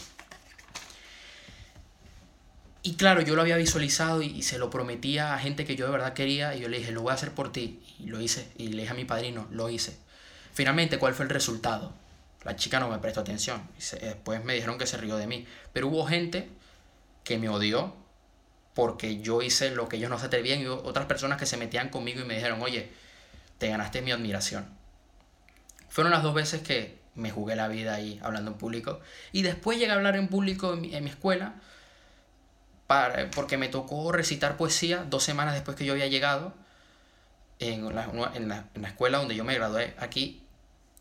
Y 2.83 2.95
claro, 2.95 3.21
yo 3.21 3.35
lo 3.35 3.43
había 3.43 3.57
visualizado 3.57 4.23
y, 4.23 4.41
se 4.41 4.57
lo 4.57 4.71
prometía 4.71 5.35
a 5.35 5.39
gente 5.39 5.65
que 5.65 5.75
yo 5.75 5.85
de 5.85 5.91
verdad 5.91 6.13
quería 6.13 6.55
y 6.55 6.61
yo 6.61 6.69
le 6.69 6.79
dije, 6.79 6.91
lo 6.91 7.03
voy 7.03 7.11
a 7.11 7.15
hacer 7.15 7.31
por 7.31 7.51
ti. 7.51 7.79
Y 7.99 8.07
lo 8.07 8.19
hice. 8.19 8.47
Y 8.57 8.69
le 8.69 8.81
dije 8.81 8.93
a 8.93 8.95
mi 8.95 9.05
padrino, 9.05 9.47
lo 9.51 9.69
hice. 9.69 9.95
Finalmente, 10.53 10.97
¿cuál 10.97 11.13
fue 11.13 11.25
el 11.25 11.29
resultado? 11.29 11.93
La 12.43 12.55
chica 12.55 12.79
no 12.79 12.89
me 12.89 12.97
prestó 12.97 13.21
atención. 13.21 13.61
después 14.01 14.43
me 14.43 14.55
dijeron 14.55 14.79
que 14.79 14.87
se 14.87 14.97
rió 14.97 15.17
de 15.17 15.27
mí. 15.27 15.45
Pero 15.71 15.87
hubo 15.87 16.07
gente 16.07 16.49
que 17.23 17.37
me 17.37 17.49
odió 17.49 17.95
porque 18.73 19.21
yo 19.21 19.41
hice 19.41 19.71
lo 19.71 19.89
que 19.89 19.97
ellos 19.97 20.09
no 20.09 20.17
se 20.17 20.27
atrevían 20.27 20.61
y 20.61 20.67
otras 20.67 21.05
personas 21.05 21.37
que 21.37 21.45
se 21.45 21.57
metían 21.57 21.89
conmigo 21.89 22.21
y 22.21 22.25
me 22.25 22.35
dijeron, 22.35 22.61
oye, 22.61 22.91
te 23.57 23.67
ganaste 23.69 24.01
mi 24.01 24.11
admiración. 24.11 24.65
Fueron 25.89 26.11
las 26.11 26.23
dos 26.23 26.33
veces 26.33 26.61
que 26.61 26.99
me 27.15 27.31
jugué 27.31 27.55
la 27.55 27.67
vida 27.67 27.93
ahí 27.93 28.19
hablando 28.23 28.51
en 28.51 28.57
público. 28.57 29.01
Y 29.31 29.41
después 29.41 29.77
llegué 29.77 29.91
a 29.91 29.95
hablar 29.95 30.15
en 30.15 30.29
público 30.29 30.73
en 30.73 30.81
mi, 30.81 31.09
escuela 31.09 31.55
para, 32.87 33.29
porque 33.31 33.57
me 33.57 33.67
tocó 33.67 34.11
recitar 34.11 34.57
poesía 34.57 35.05
dos 35.09 35.23
semanas 35.23 35.53
después 35.53 35.75
que 35.75 35.85
yo 35.85 35.93
había 35.93 36.07
llegado 36.07 36.53
en 37.59 37.93
la, 37.93 38.05
en 38.33 38.47
la, 38.47 38.69
en 38.73 38.81
la 38.81 38.87
escuela 38.87 39.17
donde 39.17 39.35
yo 39.35 39.43
me 39.43 39.53
gradué 39.53 39.93
aquí. 39.99 40.43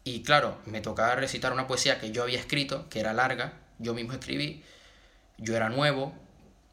Y 0.03 0.23
claro, 0.23 0.59
me 0.67 0.81
tocaba 0.81 1.15
recitar 1.15 1.53
una 1.53 1.69
poesía 1.69 2.00
que 2.00 2.11
yo 2.11 2.25
había 2.25 2.39
escrito, 2.39 2.89
que 2.89 3.00
era 3.00 3.12
larga, 3.12 3.53
yo 3.79 3.95
mismo 3.95 4.12
escribí, 4.12 4.65
yo 5.40 5.56
era 5.56 5.68
nuevo, 5.68 6.14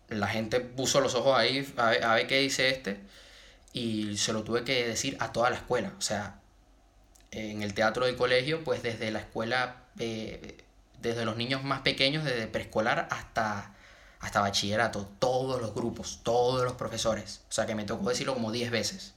la 0.09 0.27
gente 0.27 0.59
puso 0.59 1.01
los 1.01 1.15
ojos 1.15 1.38
ahí 1.38 1.74
a 1.77 1.89
ver, 1.89 2.03
a 2.03 2.15
ver 2.15 2.27
qué 2.27 2.39
dice 2.39 2.69
este, 2.69 3.00
y 3.74 4.17
se 4.17 4.33
lo 4.33 4.43
tuve 4.43 4.63
que 4.63 4.88
decir 4.88 5.17
a 5.19 5.31
toda 5.31 5.50
la 5.50 5.57
escuela. 5.57 5.93
O 5.97 6.01
sea, 6.01 6.39
en 7.31 7.62
el 7.62 7.74
teatro 7.74 8.05
del 8.05 8.15
colegio, 8.15 8.63
pues 8.63 8.83
desde 8.83 9.12
la 9.12 9.19
escuela, 9.19 9.83
eh, 10.00 10.57
desde 11.01 11.25
los 11.25 11.38
niños 11.38 11.63
más 11.63 11.81
pequeños, 11.81 12.24
desde 12.24 12.47
preescolar 12.47 13.07
hasta, 13.12 13.74
hasta 14.19 14.41
bachillerato, 14.41 15.09
todos 15.19 15.62
los 15.62 15.74
grupos, 15.74 16.21
todos 16.24 16.63
los 16.63 16.74
profesores. 16.74 17.41
O 17.50 17.51
sea 17.51 17.65
que 17.65 17.75
me 17.75 17.86
tocó 17.86 18.09
decirlo 18.09 18.33
como 18.33 18.51
10 18.51 18.71
veces. 18.71 19.13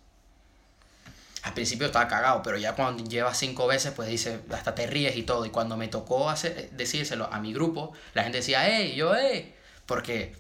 Al 1.42 1.54
principio 1.54 1.86
estaba 1.86 2.06
cagado, 2.06 2.42
pero 2.42 2.58
ya 2.58 2.74
cuando 2.74 3.02
llevas 3.04 3.38
cinco 3.38 3.66
veces, 3.66 3.92
pues 3.92 4.08
dice, 4.08 4.40
hasta 4.52 4.74
te 4.74 4.86
ríes 4.86 5.16
y 5.16 5.22
todo. 5.22 5.46
Y 5.46 5.50
cuando 5.50 5.76
me 5.76 5.88
tocó 5.88 6.28
hacer, 6.28 6.70
decírselo 6.72 7.32
a 7.32 7.40
mi 7.40 7.54
grupo, 7.54 7.92
la 8.12 8.24
gente 8.24 8.38
decía, 8.38 8.66
¡hey! 8.66 8.94
Yo, 8.94 9.14
¡hey! 9.14 9.54
Porque 9.86 10.34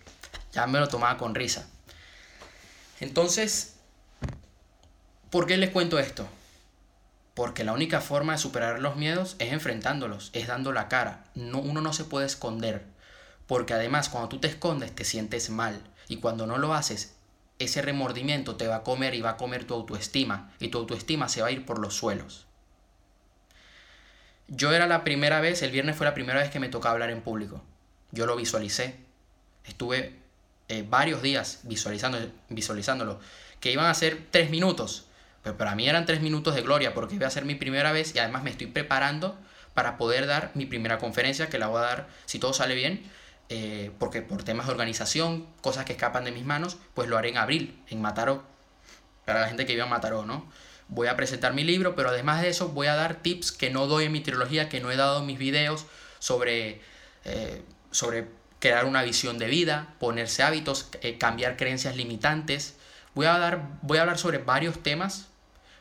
ya 0.52 0.66
me 0.66 0.78
lo 0.78 0.88
tomaba 0.88 1.16
con 1.16 1.34
risa. 1.34 1.66
Entonces, 3.00 3.76
¿por 5.30 5.46
qué 5.46 5.56
les 5.56 5.70
cuento 5.70 5.98
esto? 5.98 6.28
Porque 7.32 7.64
la 7.64 7.72
única 7.72 8.02
forma 8.02 8.32
de 8.32 8.38
superar 8.38 8.80
los 8.80 8.96
miedos 8.96 9.36
es 9.38 9.52
enfrentándolos, 9.52 10.30
es 10.34 10.48
dando 10.48 10.72
la 10.72 10.88
cara. 10.88 11.24
No, 11.34 11.60
uno 11.60 11.80
no 11.80 11.94
se 11.94 12.04
puede 12.04 12.26
esconder. 12.26 12.84
Porque 13.46 13.72
además 13.72 14.10
cuando 14.10 14.28
tú 14.28 14.38
te 14.38 14.48
escondes 14.48 14.94
te 14.94 15.04
sientes 15.04 15.48
mal. 15.48 15.80
Y 16.08 16.16
cuando 16.16 16.46
no 16.46 16.58
lo 16.58 16.74
haces, 16.74 17.14
ese 17.60 17.82
remordimiento 17.82 18.56
te 18.56 18.66
va 18.66 18.76
a 18.76 18.82
comer 18.82 19.14
y 19.14 19.20
va 19.20 19.30
a 19.30 19.36
comer 19.36 19.64
tu 19.64 19.74
autoestima. 19.74 20.50
Y 20.58 20.68
tu 20.68 20.78
autoestima 20.78 21.28
se 21.28 21.42
va 21.42 21.48
a 21.48 21.52
ir 21.52 21.64
por 21.64 21.78
los 21.78 21.94
suelos. 21.94 22.46
Yo 24.48 24.72
era 24.72 24.88
la 24.88 25.04
primera 25.04 25.40
vez, 25.40 25.62
el 25.62 25.70
viernes 25.70 25.94
fue 25.94 26.06
la 26.06 26.14
primera 26.14 26.40
vez 26.40 26.50
que 26.50 26.58
me 26.58 26.68
tocaba 26.68 26.94
hablar 26.94 27.10
en 27.10 27.20
público. 27.20 27.62
Yo 28.10 28.26
lo 28.26 28.34
visualicé. 28.34 28.96
Estuve 29.64 30.16
eh, 30.68 30.84
varios 30.88 31.22
días 31.22 31.60
visualizando, 31.62 32.18
visualizándolo. 32.48 33.20
Que 33.60 33.70
iban 33.70 33.86
a 33.86 33.94
ser 33.94 34.26
tres 34.30 34.50
minutos. 34.50 35.06
Pero 35.42 35.56
para 35.56 35.74
mí 35.74 35.88
eran 35.88 36.06
tres 36.06 36.20
minutos 36.20 36.54
de 36.54 36.62
gloria 36.62 36.94
porque 36.94 37.14
iba 37.14 37.26
a 37.26 37.30
ser 37.30 37.44
mi 37.44 37.54
primera 37.54 37.92
vez 37.92 38.14
y 38.14 38.18
además 38.18 38.42
me 38.42 38.50
estoy 38.50 38.66
preparando 38.66 39.38
para 39.74 39.96
poder 39.96 40.26
dar 40.26 40.50
mi 40.54 40.66
primera 40.66 40.98
conferencia 40.98 41.48
que 41.48 41.58
la 41.58 41.68
voy 41.68 41.78
a 41.78 41.86
dar 41.86 42.08
si 42.26 42.38
todo 42.38 42.52
sale 42.52 42.74
bien. 42.74 43.02
Eh, 43.52 43.90
porque 43.98 44.22
por 44.22 44.44
temas 44.44 44.66
de 44.66 44.72
organización, 44.72 45.44
cosas 45.60 45.84
que 45.84 45.92
escapan 45.92 46.24
de 46.24 46.30
mis 46.30 46.44
manos, 46.44 46.78
pues 46.94 47.08
lo 47.08 47.18
haré 47.18 47.30
en 47.30 47.36
abril, 47.36 47.82
en 47.88 48.00
Mataró. 48.00 48.44
Para 49.24 49.40
la 49.40 49.48
gente 49.48 49.66
que 49.66 49.72
vive 49.72 49.82
en 49.82 49.90
Mataró, 49.90 50.24
¿no? 50.24 50.46
Voy 50.86 51.08
a 51.08 51.16
presentar 51.16 51.52
mi 51.52 51.64
libro, 51.64 51.96
pero 51.96 52.10
además 52.10 52.42
de 52.42 52.48
eso 52.48 52.68
voy 52.68 52.86
a 52.86 52.94
dar 52.94 53.16
tips 53.16 53.50
que 53.50 53.70
no 53.70 53.88
doy 53.88 54.04
en 54.04 54.12
mi 54.12 54.20
trilogía, 54.20 54.68
que 54.68 54.80
no 54.80 54.92
he 54.92 54.96
dado 54.96 55.20
en 55.20 55.26
mis 55.26 55.38
videos 55.38 55.86
sobre, 56.20 56.80
eh, 57.24 57.62
sobre 57.90 58.28
crear 58.60 58.84
una 58.84 59.02
visión 59.02 59.38
de 59.38 59.46
vida, 59.48 59.94
ponerse 59.98 60.44
hábitos, 60.44 60.88
eh, 61.02 61.18
cambiar 61.18 61.56
creencias 61.56 61.96
limitantes. 61.96 62.76
Voy 63.16 63.26
a, 63.26 63.36
dar, 63.36 63.78
voy 63.82 63.98
a 63.98 64.02
hablar 64.02 64.18
sobre 64.18 64.38
varios 64.38 64.80
temas 64.80 65.26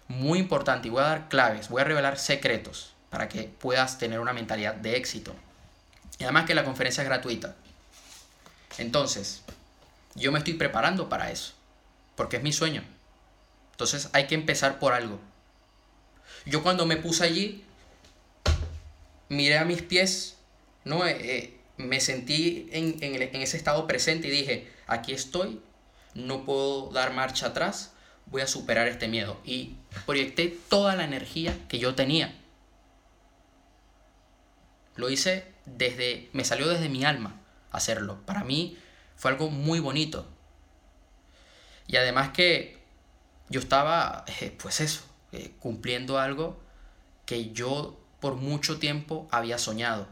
muy 0.07 0.39
importante 0.39 0.87
y 0.87 0.91
voy 0.91 1.01
a 1.01 1.07
dar 1.07 1.29
claves, 1.29 1.69
voy 1.69 1.81
a 1.81 1.85
revelar 1.85 2.17
secretos 2.17 2.93
para 3.11 3.29
que 3.29 3.43
puedas 3.43 3.99
tener 3.99 4.19
una 4.19 4.33
mentalidad 4.33 4.73
de 4.73 4.95
éxito. 4.95 5.35
Y 6.19 6.25
además 6.25 6.45
que 6.45 6.53
la 6.53 6.65
conferencia 6.65 7.01
es 7.01 7.09
gratuita. 7.09 7.55
Entonces, 8.77 9.41
yo 10.15 10.31
me 10.31 10.39
estoy 10.39 10.53
preparando 10.53 11.09
para 11.09 11.31
eso, 11.31 11.53
porque 12.15 12.37
es 12.37 12.43
mi 12.43 12.51
sueño. 12.51 12.83
Entonces 13.71 14.09
hay 14.11 14.27
que 14.27 14.35
empezar 14.35 14.79
por 14.79 14.93
algo. 14.93 15.19
Yo 16.45 16.61
cuando 16.61 16.85
me 16.85 16.97
puse 16.97 17.23
allí, 17.23 17.63
miré 19.29 19.57
a 19.57 19.65
mis 19.65 19.81
pies, 19.81 20.35
¿no? 20.83 21.05
Eh, 21.07 21.17
eh, 21.19 21.59
me 21.77 22.01
sentí 22.01 22.67
en, 22.71 22.97
en 23.01 23.41
ese 23.41 23.55
estado 23.55 23.87
presente 23.87 24.27
y 24.27 24.31
dije, 24.31 24.69
aquí 24.87 25.13
estoy, 25.13 25.61
no 26.13 26.43
puedo 26.43 26.89
dar 26.91 27.13
marcha 27.13 27.47
atrás, 27.47 27.93
voy 28.25 28.41
a 28.41 28.47
superar 28.47 28.87
este 28.87 29.07
miedo. 29.07 29.39
Y 29.45 29.75
proyecté 30.05 30.57
toda 30.69 30.95
la 30.95 31.05
energía 31.05 31.57
que 31.69 31.79
yo 31.79 31.95
tenía. 31.95 32.35
Lo 34.95 35.09
hice 35.09 35.45
desde, 35.77 36.29
me 36.33 36.43
salió 36.43 36.67
desde 36.67 36.89
mi 36.89 37.03
alma 37.03 37.39
hacerlo. 37.71 38.19
Para 38.25 38.43
mí 38.43 38.77
fue 39.15 39.31
algo 39.31 39.49
muy 39.49 39.79
bonito. 39.79 40.25
Y 41.87 41.97
además 41.97 42.29
que 42.29 42.79
yo 43.49 43.59
estaba, 43.59 44.25
eh, 44.41 44.55
pues 44.61 44.79
eso, 44.79 45.01
eh, 45.31 45.51
cumpliendo 45.59 46.19
algo 46.19 46.59
que 47.25 47.51
yo 47.51 47.99
por 48.19 48.35
mucho 48.35 48.79
tiempo 48.79 49.27
había 49.31 49.57
soñado. 49.57 50.07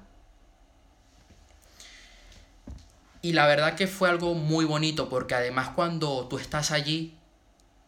Y 3.21 3.33
la 3.33 3.47
verdad 3.47 3.75
que 3.75 3.87
fue 3.87 4.09
algo 4.09 4.33
muy 4.35 4.65
bonito 4.65 5.09
porque 5.09 5.35
además 5.35 5.69
cuando 5.69 6.27
tú 6.27 6.37
estás 6.37 6.71
allí 6.71 7.17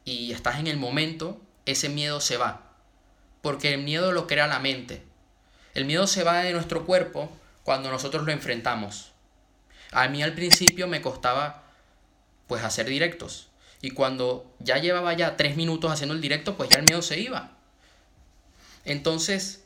y 0.04 0.32
estás 0.32 0.60
en 0.60 0.68
el 0.68 0.78
momento, 0.78 1.40
ese 1.66 1.90
miedo 1.90 2.20
se 2.20 2.38
va. 2.38 2.64
Porque 3.42 3.74
el 3.74 3.84
miedo 3.84 4.12
lo 4.12 4.28
crea 4.28 4.48
la 4.48 4.60
mente. 4.60 5.04
El 5.76 5.86
miedo 5.86 6.08
se 6.08 6.24
va 6.24 6.40
de 6.40 6.52
nuestro 6.52 6.86
cuerpo 6.86 7.32
cuando 7.70 7.92
nosotros 7.92 8.26
lo 8.26 8.32
enfrentamos. 8.32 9.12
A 9.92 10.08
mí 10.08 10.24
al 10.24 10.34
principio 10.34 10.88
me 10.88 11.04
costaba 11.04 11.66
pues 12.48 12.64
hacer 12.64 12.88
directos. 12.88 13.50
Y 13.80 13.92
cuando 13.92 14.52
ya 14.58 14.80
llevaba 14.80 15.14
ya 15.14 15.38
tres 15.38 15.56
minutos 15.56 15.92
haciendo 15.92 16.16
el 16.16 16.20
directo, 16.20 16.58
pues 16.58 16.72
ya 16.72 16.80
el 16.80 16.86
miedo 16.86 17.04
se 17.04 17.20
iba. 17.20 17.52
Entonces, 18.86 19.66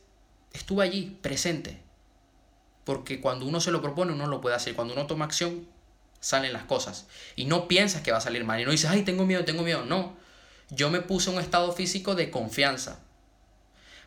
estuve 0.52 0.84
allí, 0.84 1.18
presente. 1.22 1.80
Porque 2.84 3.22
cuando 3.22 3.46
uno 3.46 3.62
se 3.62 3.72
lo 3.72 3.82
propone, 3.82 4.12
uno 4.12 4.28
lo 4.28 4.42
puede 4.42 4.58
hacer. 4.58 4.76
Cuando 4.76 4.94
uno 4.96 5.08
toma 5.08 5.24
acción, 5.24 5.66
salen 6.20 6.52
las 6.52 6.66
cosas. 6.66 7.08
Y 7.38 7.46
no 7.46 7.70
piensas 7.70 8.02
que 8.02 8.12
va 8.12 8.18
a 8.18 8.20
salir 8.20 8.44
mal. 8.44 8.60
Y 8.60 8.66
no 8.66 8.72
dices, 8.72 8.90
ay, 8.90 9.04
tengo 9.04 9.26
miedo, 9.26 9.46
tengo 9.46 9.64
miedo. 9.64 9.86
No. 9.86 10.18
Yo 10.70 10.90
me 10.90 11.00
puse 11.00 11.30
un 11.30 11.40
estado 11.40 11.72
físico 11.72 12.16
de 12.16 12.30
confianza. 12.30 13.00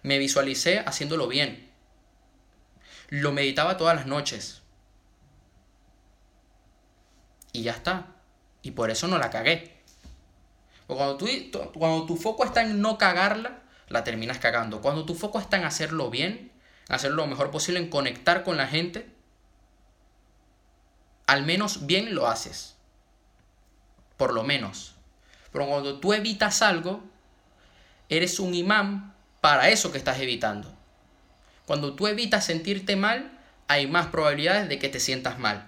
Me 0.02 0.18
visualicé 0.18 0.80
haciéndolo 0.80 1.28
bien. 1.28 1.65
Lo 3.08 3.32
meditaba 3.32 3.76
todas 3.76 3.96
las 3.96 4.06
noches. 4.06 4.62
Y 7.52 7.62
ya 7.62 7.72
está. 7.72 8.06
Y 8.62 8.72
por 8.72 8.90
eso 8.90 9.08
no 9.08 9.18
la 9.18 9.30
cagué. 9.30 9.76
Cuando, 10.86 11.16
tú, 11.16 11.26
cuando 11.74 12.06
tu 12.06 12.16
foco 12.16 12.44
está 12.44 12.62
en 12.62 12.80
no 12.80 12.98
cagarla, 12.98 13.62
la 13.88 14.04
terminas 14.04 14.38
cagando. 14.38 14.80
Cuando 14.80 15.04
tu 15.04 15.14
foco 15.14 15.40
está 15.40 15.56
en 15.56 15.64
hacerlo 15.64 16.10
bien, 16.10 16.52
hacerlo 16.88 17.22
lo 17.22 17.26
mejor 17.26 17.50
posible, 17.50 17.80
en 17.80 17.88
conectar 17.88 18.44
con 18.44 18.56
la 18.56 18.66
gente, 18.66 19.08
al 21.26 21.44
menos 21.44 21.86
bien 21.86 22.14
lo 22.14 22.28
haces. 22.28 22.76
Por 24.16 24.32
lo 24.32 24.44
menos. 24.44 24.94
Pero 25.52 25.66
cuando 25.66 25.98
tú 25.98 26.12
evitas 26.12 26.62
algo, 26.62 27.02
eres 28.08 28.38
un 28.38 28.54
imán 28.54 29.14
para 29.40 29.68
eso 29.70 29.90
que 29.90 29.98
estás 29.98 30.20
evitando. 30.20 30.75
Cuando 31.66 31.94
tú 31.94 32.06
evitas 32.06 32.46
sentirte 32.46 32.96
mal, 32.96 33.30
hay 33.68 33.86
más 33.86 34.06
probabilidades 34.06 34.68
de 34.68 34.78
que 34.78 34.88
te 34.88 35.00
sientas 35.00 35.38
mal. 35.38 35.66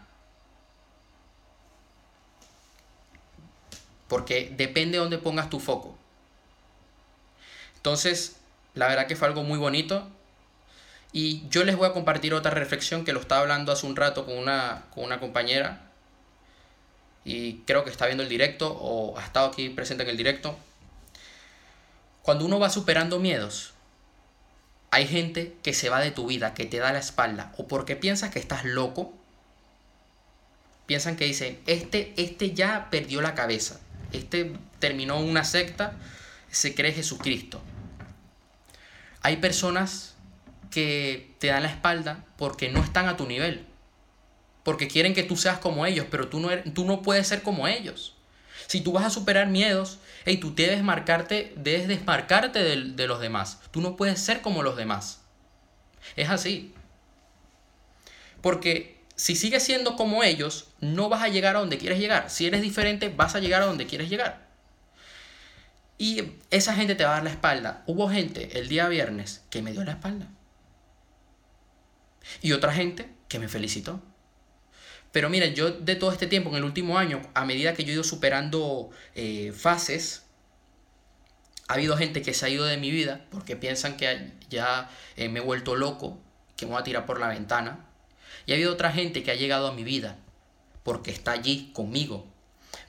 Porque 4.07 4.55
depende 4.57 4.93
de 4.93 5.03
dónde 5.03 5.19
pongas 5.19 5.51
tu 5.51 5.61
foco. 5.61 5.99
Entonces, 7.77 8.37
la 8.75 8.87
verdad 8.89 9.07
que 9.07 9.17
fue 9.17 9.29
algo 9.29 9.43
muy 9.43 9.59
bonito. 9.59 10.09
Y 11.13 11.49
yo 11.49 11.65
les 11.65 11.77
voy 11.77 11.89
a 11.89 11.93
compartir 11.93 12.33
otra 12.33 12.53
reflexión 12.53 13.05
que 13.05 13.13
lo 13.13 13.21
estaba 13.21 13.41
hablando 13.41 13.73
hace 13.73 13.87
un 13.87 13.97
rato 13.97 14.25
con 14.25 14.39
una, 14.39 14.85
con 14.95 15.05
una 15.05 15.19
compañera. 15.19 15.91
Y 17.25 17.59
creo 17.67 17.85
que 17.85 17.91
está 17.91 18.07
viendo 18.07 18.23
el 18.23 18.29
directo 18.29 18.71
o 18.71 19.19
ha 19.19 19.25
estado 19.25 19.49
aquí 19.49 19.69
presente 19.71 20.05
en 20.05 20.11
el 20.11 20.17
directo. 20.17 20.57
Cuando 22.23 22.45
uno 22.45 22.61
va 22.61 22.71
superando 22.71 23.19
miedos, 23.19 23.73
hay 24.91 25.07
gente 25.07 25.57
que 25.63 25.75
se 25.75 25.89
va 25.89 26.01
de 26.01 26.11
tu 26.11 26.27
vida, 26.27 26.55
que 26.55 26.65
te 26.65 26.79
da 26.79 26.93
la 26.93 26.99
espalda, 26.99 27.53
o 27.57 27.67
porque 27.67 27.97
piensas 27.97 28.31
que 28.31 28.39
estás 28.39 28.65
loco, 28.65 29.13
piensan 30.87 31.17
que 31.17 31.27
dicen, 31.27 31.59
este, 31.67 32.15
este 32.17 32.55
ya 32.55 32.89
perdió 32.91 33.21
la 33.21 33.35
cabeza, 33.35 33.81
este 34.13 34.53
terminó 34.79 35.19
una 35.21 35.45
secta, 35.45 35.93
se 36.51 36.75
cree 36.75 36.93
Jesucristo. 36.93 37.61
Hay 39.21 39.37
personas 39.37 40.15
que 40.71 41.35
te 41.39 41.49
dan 41.49 41.63
la 41.65 41.71
espalda 41.71 42.25
porque 42.37 42.71
no 42.71 42.83
están 42.83 43.09
a 43.09 43.17
tu 43.17 43.27
nivel, 43.27 43.67
porque 44.63 44.89
quieren 44.89 45.15
que 45.15 45.23
tú 45.23 45.37
seas 45.37 45.59
como 45.59 45.87
ellos, 45.87 46.07
pero 46.11 46.29
tú 46.29 46.41
no, 46.41 46.49
tú 46.75 46.85
no 46.85 47.03
puedes 47.03 47.29
ser 47.29 47.43
como 47.43 47.69
ellos. 47.69 48.18
Si 48.67 48.81
tú 48.81 48.93
vas 48.93 49.05
a 49.05 49.11
superar 49.11 49.47
miedos, 49.47 49.99
hey, 50.25 50.39
tú 50.39 50.55
debes 50.55 50.83
marcarte, 50.83 51.53
debes 51.57 51.89
desmarcarte 51.89 52.59
de, 52.59 52.77
de 52.93 53.07
los 53.07 53.21
demás. 53.21 53.61
Tú 53.71 53.81
no 53.81 53.97
puedes 53.97 54.21
ser 54.21 54.41
como 54.41 54.63
los 54.63 54.77
demás. 54.77 55.21
Es 56.17 56.31
así. 56.31 56.75
Porque 58.41 58.99
si 59.17 59.35
sigues 59.35 59.65
siendo 59.65 59.97
como 59.97 60.23
ellos, 60.23 60.69
no 60.81 61.09
vas 61.09 61.23
a 61.23 61.29
llegar 61.29 61.57
a 61.57 61.61
donde 61.61 61.79
quieres 61.79 61.99
llegar. 61.99 62.31
Si 62.31 62.47
eres 62.47 62.63
diferente, 62.63 63.09
vas 63.09 63.35
a 63.35 63.41
llegar 63.41 63.63
a 63.63 63.67
donde 63.67 63.87
quieres 63.87 64.09
llegar. 64.09 64.47
Y 65.99 66.35
esa 66.51 66.75
gente 66.75 66.95
te 66.95 67.05
va 67.05 67.11
a 67.11 67.15
dar 67.15 67.25
la 67.25 67.31
espalda. 67.31 67.83
Hubo 67.87 68.09
gente 68.09 68.61
el 68.61 68.69
día 68.69 68.89
viernes 68.89 69.43
que 69.51 69.63
me 69.63 69.73
dio 69.73 69.85
la 69.85 69.93
espalda. 69.93 70.29
Y 72.41 72.53
otra 72.53 72.73
gente 72.73 73.09
que 73.27 73.41
me 73.41 73.49
felicitó. 73.49 74.01
Pero 75.13 75.31
miren, 75.31 75.55
yo 75.55 75.71
de 75.71 75.97
todo 75.97 76.13
este 76.13 76.27
tiempo, 76.27 76.51
en 76.51 76.57
el 76.57 76.65
último 76.65 76.99
año, 76.99 77.23
a 77.35 77.45
medida 77.45 77.75
que 77.75 77.85
yo 77.85 77.91
he 77.91 77.95
ido 77.95 78.05
superando 78.05 78.91
eh, 79.15 79.53
fases, 79.57 80.25
ha 81.67 81.75
habido 81.75 81.97
gente 81.97 82.23
que 82.23 82.35
se 82.35 82.47
ha 82.47 82.49
ido 82.49 82.65
de 82.65 82.77
mi 82.77 82.91
vida 82.91 83.27
porque 83.31 83.57
piensan 83.57 83.97
que 83.97 84.33
ya 84.49 84.91
eh, 85.17 85.29
me 85.29 85.41
he 85.41 85.43
vuelto 85.43 85.77
loco, 85.77 86.19
que 86.57 86.67
me 86.67 86.73
voy 86.73 86.81
a 86.81 86.85
tirar 86.85 87.07
por 87.07 87.21
la 87.21 87.29
ventana. 87.29 87.87
Y 88.47 88.53
ha 88.53 88.55
habido 88.55 88.73
otra 88.73 88.93
gente 88.93 89.23
que 89.23 89.31
ha 89.31 89.35
llegado 89.35 89.69
a 89.69 89.73
mi 89.73 89.85
vida 89.85 90.17
porque 90.83 91.11
está 91.11 91.33
allí 91.33 91.71
conmigo. 91.75 92.27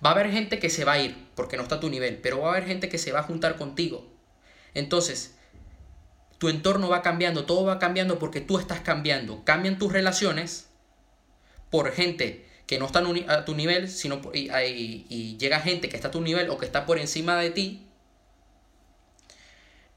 Va 0.04 0.12
a 0.12 0.14
haber 0.14 0.32
gente 0.32 0.60
que 0.60 0.70
se 0.70 0.86
va 0.86 0.94
a 0.94 1.00
ir 1.00 1.28
porque 1.36 1.58
no 1.58 1.64
está 1.64 1.76
a 1.76 1.80
tu 1.80 1.90
nivel, 1.90 2.18
pero 2.18 2.40
va 2.40 2.48
a 2.48 2.52
haber 2.52 2.66
gente 2.66 2.88
que 2.88 2.98
se 2.98 3.12
va 3.12 3.20
a 3.20 3.24
juntar 3.24 3.58
contigo. 3.58 4.08
Entonces, 4.74 5.36
tu 6.38 6.48
entorno 6.48 6.88
va 6.88 7.02
cambiando, 7.02 7.46
todo 7.46 7.66
va 7.66 7.80
cambiando 7.80 8.18
porque 8.18 8.40
tú 8.40 8.58
estás 8.58 8.80
cambiando. 8.80 9.44
Cambian 9.44 9.78
tus 9.78 9.92
relaciones 9.92 10.69
por 11.70 11.92
gente 11.92 12.46
que 12.70 12.78
no 12.78 12.86
está 12.86 13.00
a 13.00 13.46
tu 13.46 13.56
nivel, 13.56 13.90
sino 13.90 14.22
y, 14.32 15.38
llega 15.38 15.60
gente 15.60 15.90
que 15.90 15.96
está 15.96 16.10
a 16.10 16.12
tu 16.12 16.22
nivel 16.22 16.52
o 16.52 16.60
que 16.60 16.68
está 16.68 16.86
por 16.86 17.00
encima 17.00 17.36
de 17.38 17.50
ti 17.50 17.88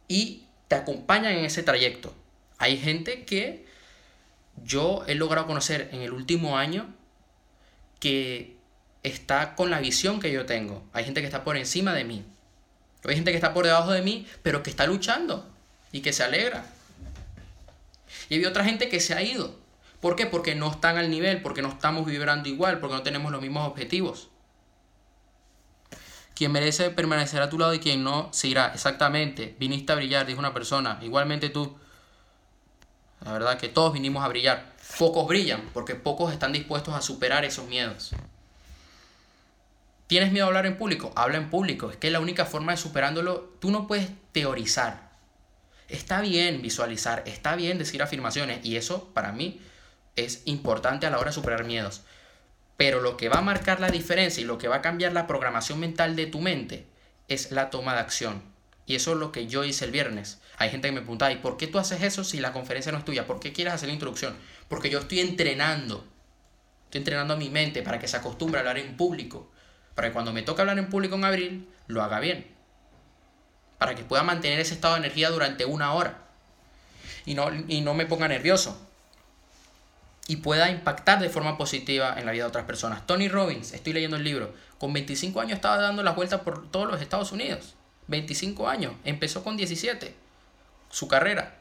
y 0.09 0.47
te 0.69 0.77
acompañan 0.77 1.35
en 1.35 1.45
ese 1.45 1.63
trayecto. 1.63 2.15
Hay 2.57 2.79
gente 2.79 3.25
que 3.25 3.67
yo 4.65 5.05
he 5.07 5.15
logrado 5.15 5.47
conocer 5.47 5.91
en 5.93 6.01
el 6.01 6.13
último 6.13 6.57
año 6.57 6.95
que 8.01 8.57
está 9.03 9.55
con 9.55 9.71
la 9.71 9.81
visión 9.81 10.19
que 10.19 10.33
yo 10.33 10.47
tengo. 10.47 10.83
Hay 10.95 11.05
gente 11.05 11.21
que 11.21 11.27
está 11.27 11.45
por 11.45 11.59
encima 11.59 11.93
de 11.93 12.05
mí. 12.05 12.25
Hay 13.05 13.17
gente 13.17 13.33
que 13.33 13.37
está 13.37 13.53
por 13.53 13.67
debajo 13.67 13.93
de 13.93 14.01
mí, 14.01 14.27
pero 14.43 14.63
que 14.63 14.71
está 14.71 14.87
luchando 14.87 15.47
y 15.93 16.01
que 16.01 16.15
se 16.15 16.23
alegra. 16.23 16.65
Y 18.31 18.37
hay 18.37 18.45
otra 18.47 18.65
gente 18.65 18.89
que 18.89 19.01
se 19.01 19.13
ha 19.13 19.23
ido 19.23 19.62
¿Por 20.03 20.17
qué? 20.17 20.27
Porque 20.27 20.57
no 20.57 20.69
están 20.69 20.99
al 20.99 21.09
nivel, 21.09 21.43
porque 21.43 21.63
no 21.63 21.69
estamos 21.69 22.05
vibrando 22.05 22.49
igual, 22.49 22.81
porque 22.81 22.97
no 22.97 23.05
tenemos 23.05 23.31
los 23.31 23.41
mismos 23.41 23.69
objetivos. 23.69 24.31
Quien 26.35 26.51
merece 26.51 26.91
permanecer 26.91 27.41
a 27.41 27.49
tu 27.49 27.57
lado 27.57 27.73
y 27.73 27.79
quien 27.79 28.03
no 28.03 28.29
se 28.33 28.49
irá. 28.49 28.73
Exactamente. 28.75 29.55
Viniste 29.61 29.93
a 29.93 29.95
brillar, 29.95 30.27
dijo 30.27 30.41
una 30.41 30.53
persona. 30.53 30.99
Igualmente 31.03 31.51
tú. 31.51 31.77
La 33.25 33.33
verdad 33.33 33.59
que 33.59 33.69
todos 33.69 33.93
vinimos 33.93 34.25
a 34.25 34.29
brillar. 34.29 34.73
Pocos 34.99 35.29
brillan, 35.29 35.71
porque 35.73 35.95
pocos 35.95 36.33
están 36.33 36.53
dispuestos 36.53 36.95
a 36.95 37.01
superar 37.01 37.45
esos 37.45 37.69
miedos. 37.69 38.11
¿Tienes 40.09 40.33
miedo 40.33 40.47
a 40.47 40.49
hablar 40.49 40.67
en 40.67 40.79
público? 40.79 41.13
Habla 41.15 41.37
en 41.37 41.49
público. 41.49 41.93
Es 41.93 41.97
que 41.97 42.11
la 42.11 42.19
única 42.19 42.45
forma 42.45 42.73
de 42.73 42.79
superándolo, 42.79 43.55
tú 43.61 43.71
no 43.71 43.87
puedes 43.87 44.11
teorizar. 44.33 45.13
Está 45.89 46.21
bien 46.21 46.61
visualizar, 46.61 47.23
está 47.25 47.55
bien 47.55 47.79
decir 47.79 48.03
afirmaciones. 48.03 48.67
Y 48.67 48.75
eso, 48.75 49.11
para 49.15 49.31
mí, 49.31 49.61
es 50.17 50.43
importante 50.45 51.07
a 51.07 51.11
la 51.11 51.19
hora 51.19 51.31
de 51.31 51.35
superar 51.35 51.65
miedos. 51.65 52.03
Pero 52.77 53.01
lo 53.01 53.17
que 53.17 53.29
va 53.29 53.39
a 53.39 53.43
marcar 53.43 53.81
la 53.81 53.91
diferencia 53.91 54.41
y 54.41 54.47
lo 54.47 54.59
que 54.59 54.69
va 54.69 54.77
a 54.77 54.83
cambiar 54.83 55.13
la 55.13 55.27
programación 55.27 55.81
mental 55.81 56.17
de 56.17 56.27
tu 56.27 56.41
mente 56.41 56.87
es 57.29 57.51
la 57.51 57.71
toma 57.71 57.95
de 57.95 58.01
acción. 58.01 58.43
Y 58.87 58.97
eso 58.97 59.13
es 59.13 59.19
lo 59.19 59.31
que 59.31 59.47
yo 59.47 59.65
hice 59.65 59.85
el 59.85 59.93
viernes. 59.93 60.41
Hay 60.59 60.71
gente 60.71 60.89
que 60.89 60.93
me 60.93 61.01
pregunta, 61.01 61.31
¿y 61.31 61.37
por 61.37 61.57
qué 61.57 61.67
tú 61.67 61.79
haces 61.79 62.03
eso 62.03 62.25
si 62.25 62.41
la 62.41 62.53
conferencia 62.53 62.93
no 62.93 62.99
es 62.99 63.05
tuya? 63.05 63.27
¿Por 63.27 63.41
qué 63.41 63.53
quieres 63.53 63.75
hacer 63.75 63.89
la 63.89 63.95
introducción? 63.95 64.35
Porque 64.69 64.91
yo 64.91 64.99
estoy 64.99 65.21
entrenando. 65.21 66.05
Estoy 66.85 66.99
entrenando 66.99 67.35
a 67.35 67.37
mi 67.37 67.49
mente 67.49 67.83
para 67.83 67.99
que 67.99 68.09
se 68.09 68.17
acostumbre 68.17 68.59
a 68.59 68.61
hablar 68.61 68.79
en 68.79 68.97
público. 68.97 69.51
Para 69.95 70.09
que 70.09 70.13
cuando 70.13 70.33
me 70.33 70.43
toque 70.43 70.63
hablar 70.63 70.79
en 70.79 70.91
público 70.91 71.15
en 71.15 71.25
abril, 71.25 71.69
lo 71.87 72.03
haga 72.03 72.19
bien. 72.21 72.47
Para 73.79 73.95
que 73.95 74.05
pueda 74.05 74.25
mantener 74.25 74.61
ese 74.61 74.75
estado 74.75 74.95
de 74.95 75.01
energía 75.01 75.31
durante 75.31 75.65
una 75.65 75.95
hora. 75.95 76.19
Y 77.25 77.35
no, 77.35 77.49
y 77.69 77.81
no 77.83 77.95
me 77.95 78.07
ponga 78.07 78.27
nervioso 78.27 78.89
y 80.33 80.37
pueda 80.37 80.71
impactar 80.71 81.21
de 81.21 81.29
forma 81.29 81.59
positiva 81.59 82.19
en 82.19 82.25
la 82.25 82.33
vida 82.33 82.45
de 82.45 82.49
otras 82.49 82.65
personas. 82.65 83.07
Tony 83.07 83.29
Robbins, 83.29 83.75
estoy 83.75 83.93
leyendo 83.93 84.17
el 84.17 84.25
libro, 84.25 84.55
con 84.79 84.91
25 84.91 85.39
años 85.43 85.57
estaba 85.57 85.77
dando 85.77 86.03
las 86.03 86.17
vueltas 86.17 86.41
por 86.41 86.71
todos 86.71 86.91
los 86.91 87.03
Estados 87.03 87.33
Unidos. 87.33 87.75
25 88.07 88.67
años, 88.67 88.95
empezó 89.05 89.45
con 89.45 89.59
17 89.59 90.15
su 90.89 91.07
carrera. 91.07 91.55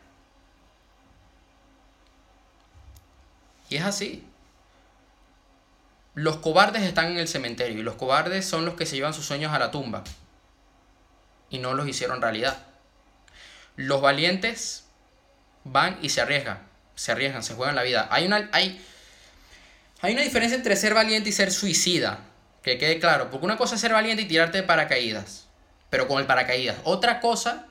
Y 3.67 3.75
es 3.75 3.83
así. 3.83 4.25
Los 6.13 6.37
cobardes 6.37 6.83
están 6.83 7.07
en 7.07 7.17
el 7.17 7.27
cementerio 7.27 7.77
y 7.77 7.83
los 7.83 7.95
cobardes 7.95 8.45
son 8.45 8.63
los 8.63 8.75
que 8.75 8.85
se 8.85 8.95
llevan 8.95 9.13
sus 9.13 9.25
sueños 9.25 9.51
a 9.51 9.59
la 9.59 9.71
tumba 9.71 10.05
y 11.49 11.59
no 11.59 11.73
los 11.73 11.89
hicieron 11.89 12.21
realidad. 12.21 12.57
Los 13.75 14.01
valientes 14.01 14.85
van 15.65 15.99
y 16.01 16.07
se 16.07 16.21
arriesgan, 16.21 16.70
se 16.95 17.11
arriesgan, 17.11 17.43
se 17.43 17.53
juegan 17.53 17.75
la 17.75 17.83
vida. 17.83 18.07
Hay 18.11 18.25
una, 18.25 18.49
hay, 18.51 18.83
hay 20.01 20.13
una 20.13 20.21
diferencia 20.21 20.55
entre 20.55 20.75
ser 20.75 20.93
valiente 20.93 21.29
y 21.29 21.33
ser 21.33 21.51
suicida, 21.51 22.19
que 22.63 22.77
quede 22.77 22.99
claro, 22.99 23.29
porque 23.29 23.45
una 23.45 23.57
cosa 23.57 23.75
es 23.75 23.81
ser 23.81 23.93
valiente 23.93 24.23
y 24.23 24.27
tirarte 24.27 24.59
de 24.59 24.63
paracaídas, 24.63 25.47
pero 25.89 26.07
con 26.07 26.19
el 26.19 26.27
paracaídas. 26.27 26.77
Otra 26.83 27.19
cosa 27.19 27.67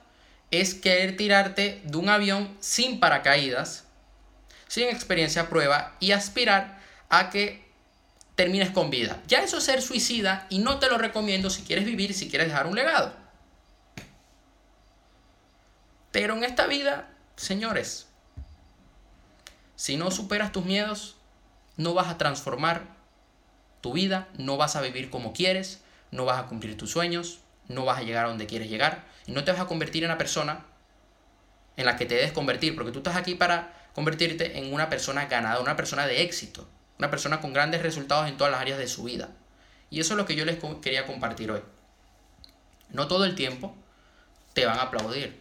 es 0.51 0.75
querer 0.75 1.17
tirarte 1.17 1.81
de 1.85 1.97
un 1.97 2.09
avión 2.09 2.57
sin 2.61 2.99
paracaídas, 2.99 3.85
sin 4.67 4.89
experiencia 4.89 5.49
prueba 5.49 5.97
y 6.01 6.13
aspirar 6.13 6.81
a 7.09 7.31
que 7.31 7.69
termines 8.35 8.71
con 8.71 8.91
vida. 8.91 9.21
Ya 9.27 9.43
eso 9.43 9.59
es 9.59 9.65
ser 9.65 9.83
suicida 9.83 10.47
y 10.49 10.61
no 10.61 10.79
te 10.79 10.89
lo 10.89 10.99
recomiendo 10.99 11.51
si 11.51 11.63
quieres 11.63 11.85
vivir, 11.85 12.15
si 12.15 12.29
quieres 12.29 12.49
dejar 12.49 12.67
un 12.67 12.75
legado. 12.75 13.15
Pero 16.11 16.37
en 16.37 16.45
esta 16.45 16.67
vida, 16.67 17.09
señores, 17.37 18.09
si 19.81 19.97
no 19.97 20.11
superas 20.11 20.53
tus 20.53 20.67
miedos, 20.67 21.17
no 21.79 21.95
vas 21.95 22.09
a 22.09 22.19
transformar 22.19 22.83
tu 23.81 23.95
vida, 23.95 24.29
no 24.37 24.59
vas 24.59 24.77
a 24.77 24.83
vivir 24.83 25.09
como 25.09 25.33
quieres, 25.33 25.81
no 26.11 26.27
vas 26.27 26.39
a 26.39 26.49
cumplir 26.49 26.77
tus 26.77 26.91
sueños, 26.91 27.39
no 27.67 27.87
vas 27.87 27.99
a 27.99 28.03
llegar 28.03 28.27
a 28.27 28.29
donde 28.29 28.47
quieres 28.47 28.69
llegar 28.69 29.07
y 29.27 29.33
no 29.33 29.43
te 29.43 29.53
vas 29.53 29.61
a 29.63 29.67
convertir 29.67 30.05
en 30.05 30.11
una 30.11 30.19
persona 30.19 30.67
en 31.79 31.87
la 31.87 31.97
que 31.97 32.05
te 32.05 32.15
debes 32.15 32.33
convertir, 32.33 32.75
porque 32.75 32.93
tú 32.93 32.99
estás 32.99 33.17
aquí 33.17 33.37
para 33.37 33.73
convertirte 33.95 34.59
en 34.59 34.71
una 34.75 34.91
persona 34.91 35.25
ganada, 35.25 35.61
una 35.61 35.77
persona 35.77 36.07
de 36.07 36.25
éxito, 36.25 36.69
una 36.99 37.11
persona 37.11 37.41
con 37.41 37.55
grandes 37.55 37.81
resultados 37.81 38.29
en 38.29 38.37
todas 38.37 38.51
las 38.51 38.61
áreas 38.61 38.77
de 38.77 38.87
su 38.87 39.05
vida. 39.05 39.31
Y 39.89 40.01
eso 40.01 40.13
es 40.13 40.19
lo 40.19 40.27
que 40.27 40.37
yo 40.37 40.45
les 40.45 40.59
quería 40.83 41.07
compartir 41.07 41.53
hoy. 41.53 41.63
No 42.91 43.09
todo 43.09 43.25
el 43.25 43.35
tiempo 43.35 43.75
te 44.53 44.67
van 44.67 44.79
a 44.79 44.83
aplaudir. 44.83 45.41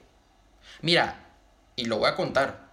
Mira, 0.82 1.26
y 1.76 1.84
lo 1.88 1.98
voy 1.98 2.08
a 2.08 2.16
contar, 2.16 2.69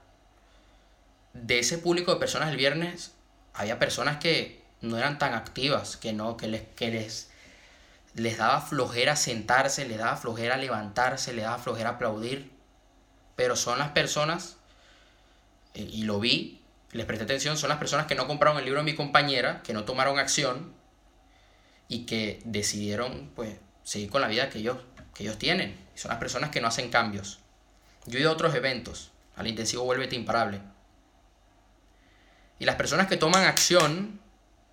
de 1.42 1.58
ese 1.58 1.78
público 1.78 2.12
de 2.12 2.20
personas 2.20 2.50
el 2.50 2.56
viernes, 2.56 3.12
había 3.54 3.78
personas 3.78 4.18
que 4.18 4.62
no 4.80 4.98
eran 4.98 5.18
tan 5.18 5.34
activas, 5.34 5.96
que 5.96 6.12
no, 6.12 6.36
que 6.36 6.48
les, 6.48 6.62
que 6.76 6.90
les, 6.90 7.30
les 8.14 8.38
daba 8.38 8.60
flojera 8.60 9.16
sentarse, 9.16 9.86
les 9.86 9.98
daba 9.98 10.16
flojera 10.16 10.56
levantarse, 10.56 11.32
les 11.32 11.44
daba 11.44 11.58
flojera 11.58 11.90
aplaudir. 11.90 12.50
Pero 13.34 13.56
son 13.56 13.78
las 13.78 13.90
personas, 13.90 14.56
eh, 15.74 15.88
y 15.90 16.04
lo 16.04 16.20
vi, 16.20 16.62
les 16.92 17.06
presté 17.06 17.24
atención, 17.24 17.56
son 17.56 17.68
las 17.68 17.78
personas 17.78 18.06
que 18.06 18.14
no 18.14 18.26
compraron 18.26 18.58
el 18.58 18.64
libro 18.64 18.80
de 18.80 18.84
mi 18.84 18.94
compañera, 18.94 19.62
que 19.62 19.72
no 19.72 19.84
tomaron 19.84 20.18
acción 20.18 20.72
y 21.88 22.06
que 22.06 22.40
decidieron 22.44 23.30
pues 23.34 23.56
seguir 23.82 24.10
con 24.10 24.20
la 24.20 24.28
vida 24.28 24.48
que 24.50 24.58
ellos, 24.58 24.78
que 25.14 25.24
ellos 25.24 25.38
tienen. 25.38 25.78
son 25.94 26.10
las 26.10 26.18
personas 26.18 26.50
que 26.50 26.60
no 26.60 26.68
hacen 26.68 26.90
cambios. 26.90 27.40
Yo 28.06 28.18
he 28.18 28.20
ido 28.20 28.30
a 28.30 28.34
otros 28.34 28.54
eventos, 28.54 29.10
al 29.36 29.46
intensivo 29.46 29.84
Vuélvete 29.84 30.16
Imparable. 30.16 30.60
Y 32.58 32.64
las 32.64 32.76
personas 32.76 33.06
que 33.06 33.16
toman 33.16 33.44
acción, 33.44 34.20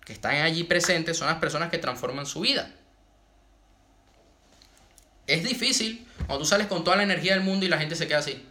que 0.04 0.12
están 0.12 0.36
allí 0.36 0.64
presentes, 0.64 1.18
son 1.18 1.28
las 1.28 1.38
personas 1.38 1.70
que 1.70 1.78
transforman 1.78 2.26
su 2.26 2.40
vida. 2.40 2.70
Es 5.26 5.42
difícil 5.42 6.06
cuando 6.26 6.40
tú 6.40 6.46
sales 6.46 6.66
con 6.66 6.84
toda 6.84 6.96
la 6.96 7.02
energía 7.02 7.34
del 7.34 7.42
mundo 7.42 7.64
y 7.64 7.68
la 7.68 7.78
gente 7.78 7.96
se 7.96 8.06
queda 8.06 8.18
así. 8.18 8.46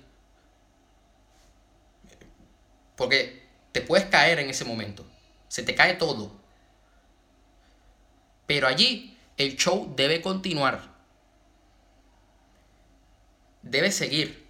Porque 2.96 3.48
te 3.72 3.82
puedes 3.82 4.06
caer 4.08 4.40
en 4.40 4.50
ese 4.50 4.66
momento. 4.66 5.06
Se 5.48 5.64
te 5.64 5.76
cae 5.76 5.96
todo. 5.96 6.32
Pero 8.46 8.68
allí 8.68 9.18
el 9.38 9.56
show 9.56 9.94
debe 9.96 10.22
continuar. 10.22 10.92
Debe 13.62 13.92
seguir. 13.92 14.48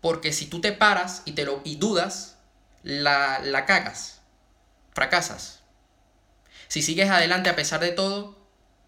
Porque 0.00 0.32
si 0.32 0.46
tú 0.46 0.60
te 0.60 0.72
paras 0.72 1.22
y, 1.24 1.32
te 1.32 1.44
lo, 1.44 1.60
y 1.64 1.76
dudas, 1.76 2.38
la, 2.82 3.40
la 3.40 3.66
cagas. 3.66 4.20
Fracasas. 4.92 5.62
Si 6.68 6.82
sigues 6.82 7.10
adelante 7.10 7.50
a 7.50 7.56
pesar 7.56 7.80
de 7.80 7.90
todo, 7.90 8.36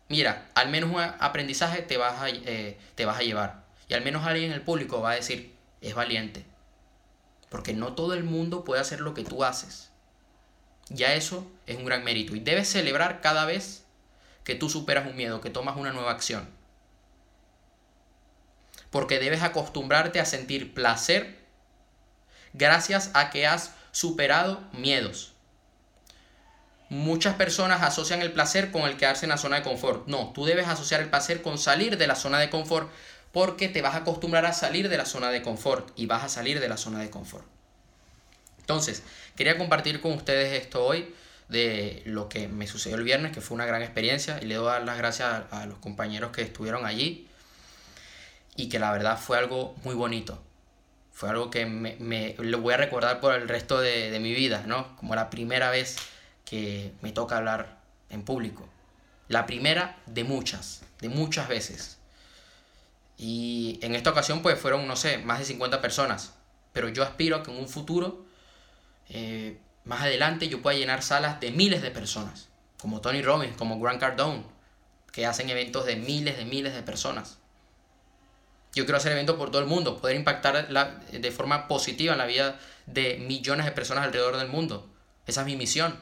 mira, 0.09 0.49
al 0.55 0.69
menos 0.69 0.91
un 0.91 1.01
aprendizaje 1.01 1.83
te 1.83 1.97
vas 1.97 2.21
a, 2.21 2.29
eh, 2.29 2.79
te 2.95 3.05
vas 3.05 3.19
a 3.19 3.23
llevar. 3.23 3.65
Y 3.89 3.95
al 3.95 4.03
menos 4.03 4.25
alguien 4.25 4.51
en 4.51 4.53
el 4.53 4.63
público 4.63 5.01
va 5.01 5.13
a 5.13 5.17
decir, 5.17 5.57
es 5.81 5.95
valiente. 5.95 6.45
Porque 7.49 7.75
no 7.75 7.95
todo 7.95 8.15
el 8.15 8.25
mundo 8.25 8.65
puede 8.65 8.81
hacer 8.81 9.01
lo 9.01 9.15
que 9.15 9.25
tú 9.25 9.45
haces. 9.45 9.91
Ya 10.89 11.15
eso 11.15 11.51
es 11.67 11.77
un 11.77 11.85
gran 11.85 12.05
mérito. 12.05 12.35
Y 12.35 12.41
debes 12.41 12.69
celebrar 12.69 13.21
cada 13.21 13.45
vez 13.45 13.85
que 14.45 14.55
tú 14.55 14.69
superas 14.69 15.07
un 15.07 15.17
miedo, 15.17 15.41
que 15.41 15.51
tomas 15.51 15.77
una 15.77 15.93
nueva 15.93 16.13
acción. 16.13 16.49
Porque 18.91 19.19
debes 19.19 19.43
acostumbrarte 19.43 20.21
a 20.21 20.25
sentir 20.25 20.75
placer 20.75 21.43
gracias 22.53 23.11
a 23.15 23.31
que 23.31 23.47
has 23.47 23.73
superado 23.93 24.61
miedos. 24.73 25.33
Muchas 26.89 27.37
personas 27.37 27.83
asocian 27.83 28.21
el 28.21 28.33
placer 28.33 28.71
con 28.71 28.83
el 28.83 28.97
quedarse 28.97 29.25
en 29.25 29.31
la 29.31 29.39
zona 29.39 29.57
de 29.57 29.63
confort. 29.63 30.07
No, 30.09 30.33
tú 30.35 30.45
debes 30.45 30.69
asociar 30.69 31.01
el 31.01 31.09
placer 31.09 31.41
con 31.41 31.57
salir 31.57 31.97
de 31.97 32.07
la 32.07 32.17
zona 32.17 32.39
de 32.39 32.51
confort 32.51 32.91
porque 33.33 33.69
te 33.69 33.81
vas 33.81 33.95
a 33.95 33.99
acostumbrar 33.99 34.45
a 34.45 34.53
salir 34.53 34.89
de 34.89 34.99
la 34.99 35.07
zona 35.07 35.31
de 35.31 35.41
confort 35.41 35.91
y 35.97 36.07
vas 36.07 36.25
a 36.25 36.29
salir 36.29 36.61
de 36.61 36.69
la 36.69 36.77
zona 36.77 37.01
de 37.01 37.09
confort. 37.09 37.47
Entonces, 38.61 39.03
quería 39.37 39.59
compartir 39.59 40.01
con 40.01 40.13
ustedes 40.13 40.53
esto 40.61 40.85
hoy 40.85 41.15
de 41.49 42.03
lo 42.07 42.29
que 42.29 42.49
me 42.49 42.67
sucedió 42.67 42.97
el 42.97 43.05
viernes, 43.05 43.33
que 43.33 43.41
fue 43.41 43.55
una 43.55 43.67
gran 43.67 43.83
experiencia 43.83 44.39
y 44.41 44.47
le 44.47 44.55
doy 44.55 44.85
las 44.85 44.99
gracias 44.99 45.45
a, 45.51 45.67
los 45.67 45.79
compañeros 45.79 46.31
que 46.31 46.43
estuvieron 46.43 46.87
allí 46.87 47.27
y 48.55 48.69
que 48.69 48.79
la 48.79 48.93
verdad 48.93 49.19
fue 49.19 49.39
algo 49.39 49.75
muy 49.83 49.95
bonito. 49.95 50.43
Fue 51.13 51.29
algo 51.29 51.51
que 51.51 51.67
me, 51.67 52.35
lo 52.39 52.61
voy 52.61 52.75
a 52.75 52.79
recordar 52.79 53.21
por 53.21 53.35
el 53.35 53.49
resto 53.49 53.81
de, 53.81 54.11
de 54.11 54.19
mi 54.19 54.35
vida, 54.35 54.65
¿no? 54.67 54.97
Como 54.97 55.15
la 55.15 55.31
primera 55.31 55.71
vez 55.71 55.97
que 56.45 56.93
me 57.03 57.13
toca 57.13 57.37
hablar 57.37 57.79
en 58.11 58.25
público. 58.25 58.69
La 59.29 59.47
primera 59.47 59.97
de 60.07 60.25
muchas, 60.25 60.83
de 61.01 61.09
muchas 61.09 61.49
veces. 61.49 61.99
Y 63.17 63.79
en 63.83 63.95
esta 63.95 64.11
ocasión 64.11 64.43
pues 64.43 64.59
fueron, 64.59 64.87
no 64.89 64.97
sé, 64.97 65.19
más 65.19 65.39
de 65.39 65.45
50 65.45 65.81
personas. 65.81 66.35
Pero 66.73 66.89
yo 66.89 67.03
aspiro 67.03 67.37
a 67.37 67.43
que 67.43 67.51
en 67.51 67.59
un 67.59 67.69
futuro, 67.69 68.25
eh, 69.09 69.59
más 69.85 70.03
adelante, 70.03 70.49
yo 70.49 70.63
pueda 70.63 70.77
llenar 70.77 71.03
salas 71.03 71.41
de 71.41 71.51
miles 71.51 71.83
de 71.83 71.91
personas. 71.91 72.49
Como 72.79 73.01
Tony 73.01 73.23
Robbins, 73.23 73.57
como 73.57 73.79
Grant 73.79 74.01
Cardone, 74.01 74.45
que 75.13 75.27
hacen 75.27 75.51
eventos 75.51 75.87
de 75.87 75.97
miles 75.97 76.37
de 76.37 76.45
miles 76.45 76.75
de 76.75 76.83
personas. 76.83 77.39
Yo 78.75 78.85
quiero 78.85 78.97
hacer 78.97 79.13
eventos 79.13 79.37
por 79.37 79.51
todo 79.51 79.61
el 79.61 79.69
mundo, 79.69 80.01
poder 80.01 80.17
impactar 80.17 80.69
de 80.69 81.31
forma 81.31 81.69
positiva 81.69 82.13
en 82.13 82.19
la 82.19 82.27
vida 82.27 82.59
de 82.87 83.19
millones 83.19 83.67
de 83.67 83.73
personas 83.73 84.05
alrededor 84.05 84.39
del 84.39 84.49
mundo. 84.49 84.89
Esa 85.27 85.43
es 85.43 85.47
mi 85.47 85.57
misión 85.57 85.99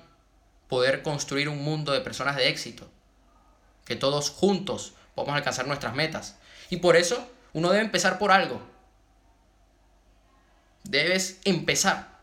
poder 0.68 1.02
construir 1.02 1.48
un 1.48 1.62
mundo 1.62 1.92
de 1.92 2.00
personas 2.00 2.36
de 2.36 2.48
éxito. 2.48 2.88
Que 3.84 3.96
todos 3.96 4.30
juntos 4.30 4.94
podamos 5.16 5.36
alcanzar 5.36 5.66
nuestras 5.66 5.94
metas. 5.94 6.36
Y 6.70 6.76
por 6.76 6.96
eso 6.96 7.28
uno 7.52 7.70
debe 7.70 7.84
empezar 7.84 8.18
por 8.18 8.30
algo. 8.30 8.62
Debes 10.84 11.40
empezar. 11.44 12.20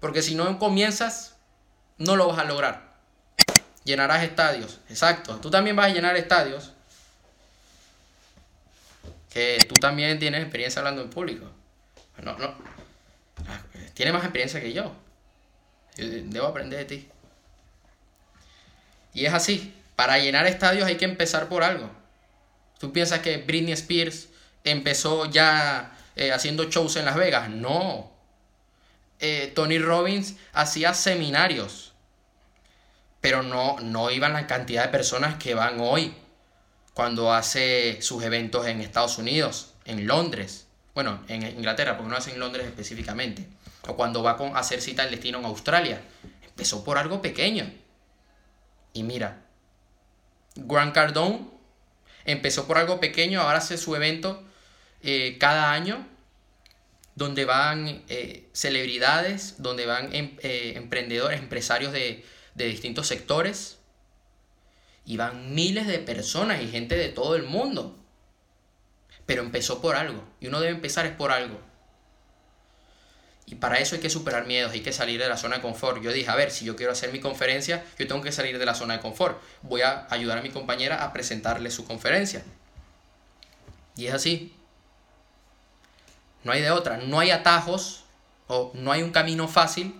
Porque 0.00 0.22
si 0.22 0.34
no 0.34 0.58
comienzas, 0.58 1.36
no 1.98 2.16
lo 2.16 2.26
vas 2.26 2.38
a 2.38 2.44
lograr. 2.44 2.94
Llenarás 3.84 4.24
estadios. 4.24 4.80
Exacto. 4.88 5.36
Tú 5.36 5.50
también 5.50 5.76
vas 5.76 5.86
a 5.86 5.94
llenar 5.94 6.16
estadios. 6.16 6.71
Que 9.32 9.58
tú 9.68 9.74
también 9.74 10.18
tienes 10.18 10.42
experiencia 10.42 10.80
hablando 10.80 11.02
en 11.02 11.10
público. 11.10 11.50
No, 12.22 12.36
no. 12.38 12.54
Tienes 13.94 14.12
más 14.12 14.22
experiencia 14.22 14.60
que 14.60 14.72
yo. 14.72 14.92
Debo 15.96 16.46
aprender 16.46 16.80
de 16.80 16.84
ti. 16.84 17.08
Y 19.14 19.26
es 19.26 19.32
así. 19.32 19.74
Para 19.96 20.18
llenar 20.18 20.46
estadios 20.46 20.86
hay 20.86 20.96
que 20.96 21.04
empezar 21.04 21.48
por 21.48 21.62
algo. 21.62 21.90
¿Tú 22.78 22.92
piensas 22.92 23.20
que 23.20 23.38
Britney 23.38 23.72
Spears 23.72 24.28
empezó 24.64 25.30
ya 25.30 25.96
eh, 26.16 26.32
haciendo 26.32 26.64
shows 26.64 26.96
en 26.96 27.04
Las 27.04 27.16
Vegas? 27.16 27.48
No. 27.48 28.10
Eh, 29.20 29.52
Tony 29.54 29.78
Robbins 29.78 30.34
hacía 30.52 30.92
seminarios. 30.94 31.92
Pero 33.20 33.42
no, 33.42 33.78
no 33.80 34.10
iban 34.10 34.32
la 34.32 34.46
cantidad 34.46 34.84
de 34.84 34.88
personas 34.88 35.36
que 35.36 35.54
van 35.54 35.78
hoy 35.80 36.14
cuando 36.94 37.32
hace 37.32 38.00
sus 38.02 38.22
eventos 38.22 38.66
en 38.66 38.80
Estados 38.80 39.18
Unidos, 39.18 39.74
en 39.84 40.06
Londres. 40.06 40.66
Bueno, 40.94 41.22
en 41.28 41.42
Inglaterra, 41.42 41.96
porque 41.96 42.10
no 42.10 42.16
hace 42.16 42.32
en 42.32 42.40
Londres 42.40 42.66
específicamente. 42.66 43.46
O 43.88 43.96
cuando 43.96 44.22
va 44.22 44.32
a 44.32 44.58
hacer 44.58 44.80
cita 44.80 45.02
al 45.02 45.10
destino 45.10 45.38
en 45.38 45.46
Australia. 45.46 46.02
Empezó 46.42 46.84
por 46.84 46.98
algo 46.98 47.22
pequeño. 47.22 47.72
Y 48.92 49.02
mira, 49.02 49.42
Grant 50.54 50.94
Cardone 50.94 51.46
empezó 52.24 52.66
por 52.66 52.78
algo 52.78 53.00
pequeño, 53.00 53.40
ahora 53.40 53.58
hace 53.58 53.78
su 53.78 53.96
evento 53.96 54.44
eh, 55.02 55.38
cada 55.38 55.72
año, 55.72 56.06
donde 57.14 57.44
van 57.44 58.04
eh, 58.08 58.48
celebridades, 58.52 59.56
donde 59.58 59.86
van 59.86 60.14
em, 60.14 60.36
eh, 60.42 60.74
emprendedores, 60.76 61.40
empresarios 61.40 61.92
de, 61.92 62.24
de 62.54 62.66
distintos 62.66 63.06
sectores, 63.06 63.78
y 65.04 65.16
van 65.16 65.54
miles 65.54 65.86
de 65.86 65.98
personas 65.98 66.62
y 66.62 66.68
gente 66.68 66.96
de 66.96 67.08
todo 67.08 67.36
el 67.36 67.42
mundo. 67.42 67.98
Pero 69.26 69.42
empezó 69.42 69.80
por 69.80 69.96
algo, 69.96 70.24
y 70.40 70.48
uno 70.48 70.60
debe 70.60 70.72
empezar 70.72 71.06
es 71.06 71.12
por 71.12 71.32
algo. 71.32 71.60
Y 73.46 73.56
para 73.56 73.78
eso 73.78 73.96
hay 73.96 74.00
que 74.00 74.08
superar 74.08 74.46
miedos, 74.46 74.72
hay 74.72 74.80
que 74.80 74.92
salir 74.92 75.20
de 75.20 75.28
la 75.28 75.36
zona 75.36 75.56
de 75.56 75.62
confort. 75.62 76.00
Yo 76.02 76.12
dije, 76.12 76.30
a 76.30 76.36
ver, 76.36 76.50
si 76.50 76.64
yo 76.64 76.74
quiero 76.74 76.92
hacer 76.92 77.12
mi 77.12 77.20
conferencia, 77.20 77.84
yo 77.98 78.06
tengo 78.06 78.22
que 78.22 78.32
salir 78.32 78.58
de 78.58 78.64
la 78.64 78.74
zona 78.74 78.94
de 78.94 79.00
confort. 79.00 79.42
Voy 79.62 79.82
a 79.82 80.06
ayudar 80.10 80.38
a 80.38 80.42
mi 80.42 80.50
compañera 80.50 81.04
a 81.04 81.12
presentarle 81.12 81.70
su 81.70 81.84
conferencia. 81.84 82.44
Y 83.96 84.06
es 84.06 84.14
así. 84.14 84.54
No 86.44 86.52
hay 86.52 86.62
de 86.62 86.70
otra. 86.70 86.96
No 86.96 87.18
hay 87.18 87.30
atajos 87.30 88.04
o 88.46 88.70
no 88.74 88.90
hay 88.92 89.02
un 89.02 89.10
camino 89.10 89.48
fácil. 89.48 89.94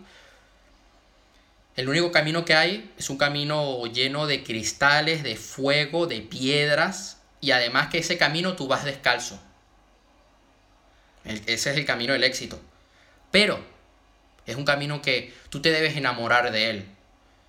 El 1.77 1.89
único 1.89 2.13
camino 2.13 2.45
que 2.45 2.55
hay 2.55 2.93
es 2.99 3.09
un 3.09 3.17
camino 3.17 3.87
lleno 3.87 4.27
de 4.27 4.45
cristales, 4.45 5.23
de 5.23 5.37
fuego, 5.37 6.07
de 6.07 6.21
piedras. 6.21 7.19
Y 7.41 7.53
además 7.53 7.89
que 7.89 7.99
ese 7.99 8.19
camino 8.19 8.57
tú 8.57 8.69
vas 8.69 8.85
descalzo. 8.85 9.41
ese 11.25 11.71
es 11.71 11.77
el 11.77 11.85
camino 11.85 12.13
del 12.13 12.25
éxito. 12.25 12.61
Pero 13.31 13.59
es 14.47 14.57
un 14.57 14.65
camino 14.65 15.03
que 15.03 15.33
tú 15.49 15.63
te 15.63 15.71
debes 15.71 15.97
enamorar 15.97 16.53
de 16.53 16.71
él, 16.71 16.87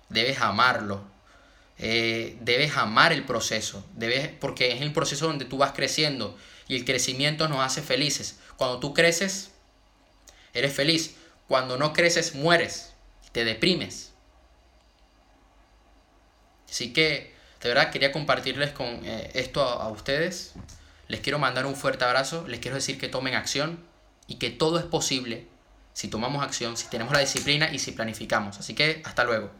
debes 0.08 0.40
amarlo, 0.40 1.04
eh, 1.78 2.36
debes 2.40 2.76
amar 2.76 3.12
el 3.12 3.24
proceso, 3.24 3.84
debes, 3.94 4.28
porque 4.28 4.72
es 4.72 4.80
el 4.80 4.92
proceso 4.92 5.26
donde 5.26 5.44
tú 5.44 5.58
vas 5.58 5.72
creciendo 5.72 6.38
y 6.68 6.76
el 6.76 6.84
crecimiento 6.84 7.48
nos 7.48 7.60
hace 7.60 7.82
felices. 7.82 8.38
Cuando 8.56 8.78
tú 8.80 8.94
creces, 8.94 9.50
eres 10.54 10.72
feliz. 10.72 11.16
Cuando 11.48 11.76
no 11.76 11.92
creces, 11.92 12.34
mueres, 12.34 12.94
te 13.32 13.44
deprimes. 13.44 14.13
Así 16.74 16.92
que, 16.92 17.32
de 17.62 17.68
verdad, 17.68 17.92
quería 17.92 18.10
compartirles 18.10 18.72
con 18.72 18.88
eh, 19.04 19.30
esto 19.34 19.62
a 19.62 19.88
ustedes. 19.90 20.54
Les 21.06 21.20
quiero 21.20 21.38
mandar 21.38 21.66
un 21.66 21.76
fuerte 21.76 22.04
abrazo, 22.04 22.48
les 22.48 22.58
quiero 22.58 22.74
decir 22.74 22.98
que 22.98 23.06
tomen 23.06 23.34
acción 23.34 23.78
y 24.26 24.40
que 24.40 24.50
todo 24.50 24.80
es 24.80 24.84
posible 24.84 25.46
si 25.92 26.08
tomamos 26.08 26.42
acción, 26.42 26.76
si 26.76 26.88
tenemos 26.88 27.12
la 27.12 27.20
disciplina 27.20 27.72
y 27.72 27.78
si 27.78 27.92
planificamos. 27.92 28.58
Así 28.58 28.74
que 28.74 29.02
hasta 29.04 29.22
luego. 29.22 29.52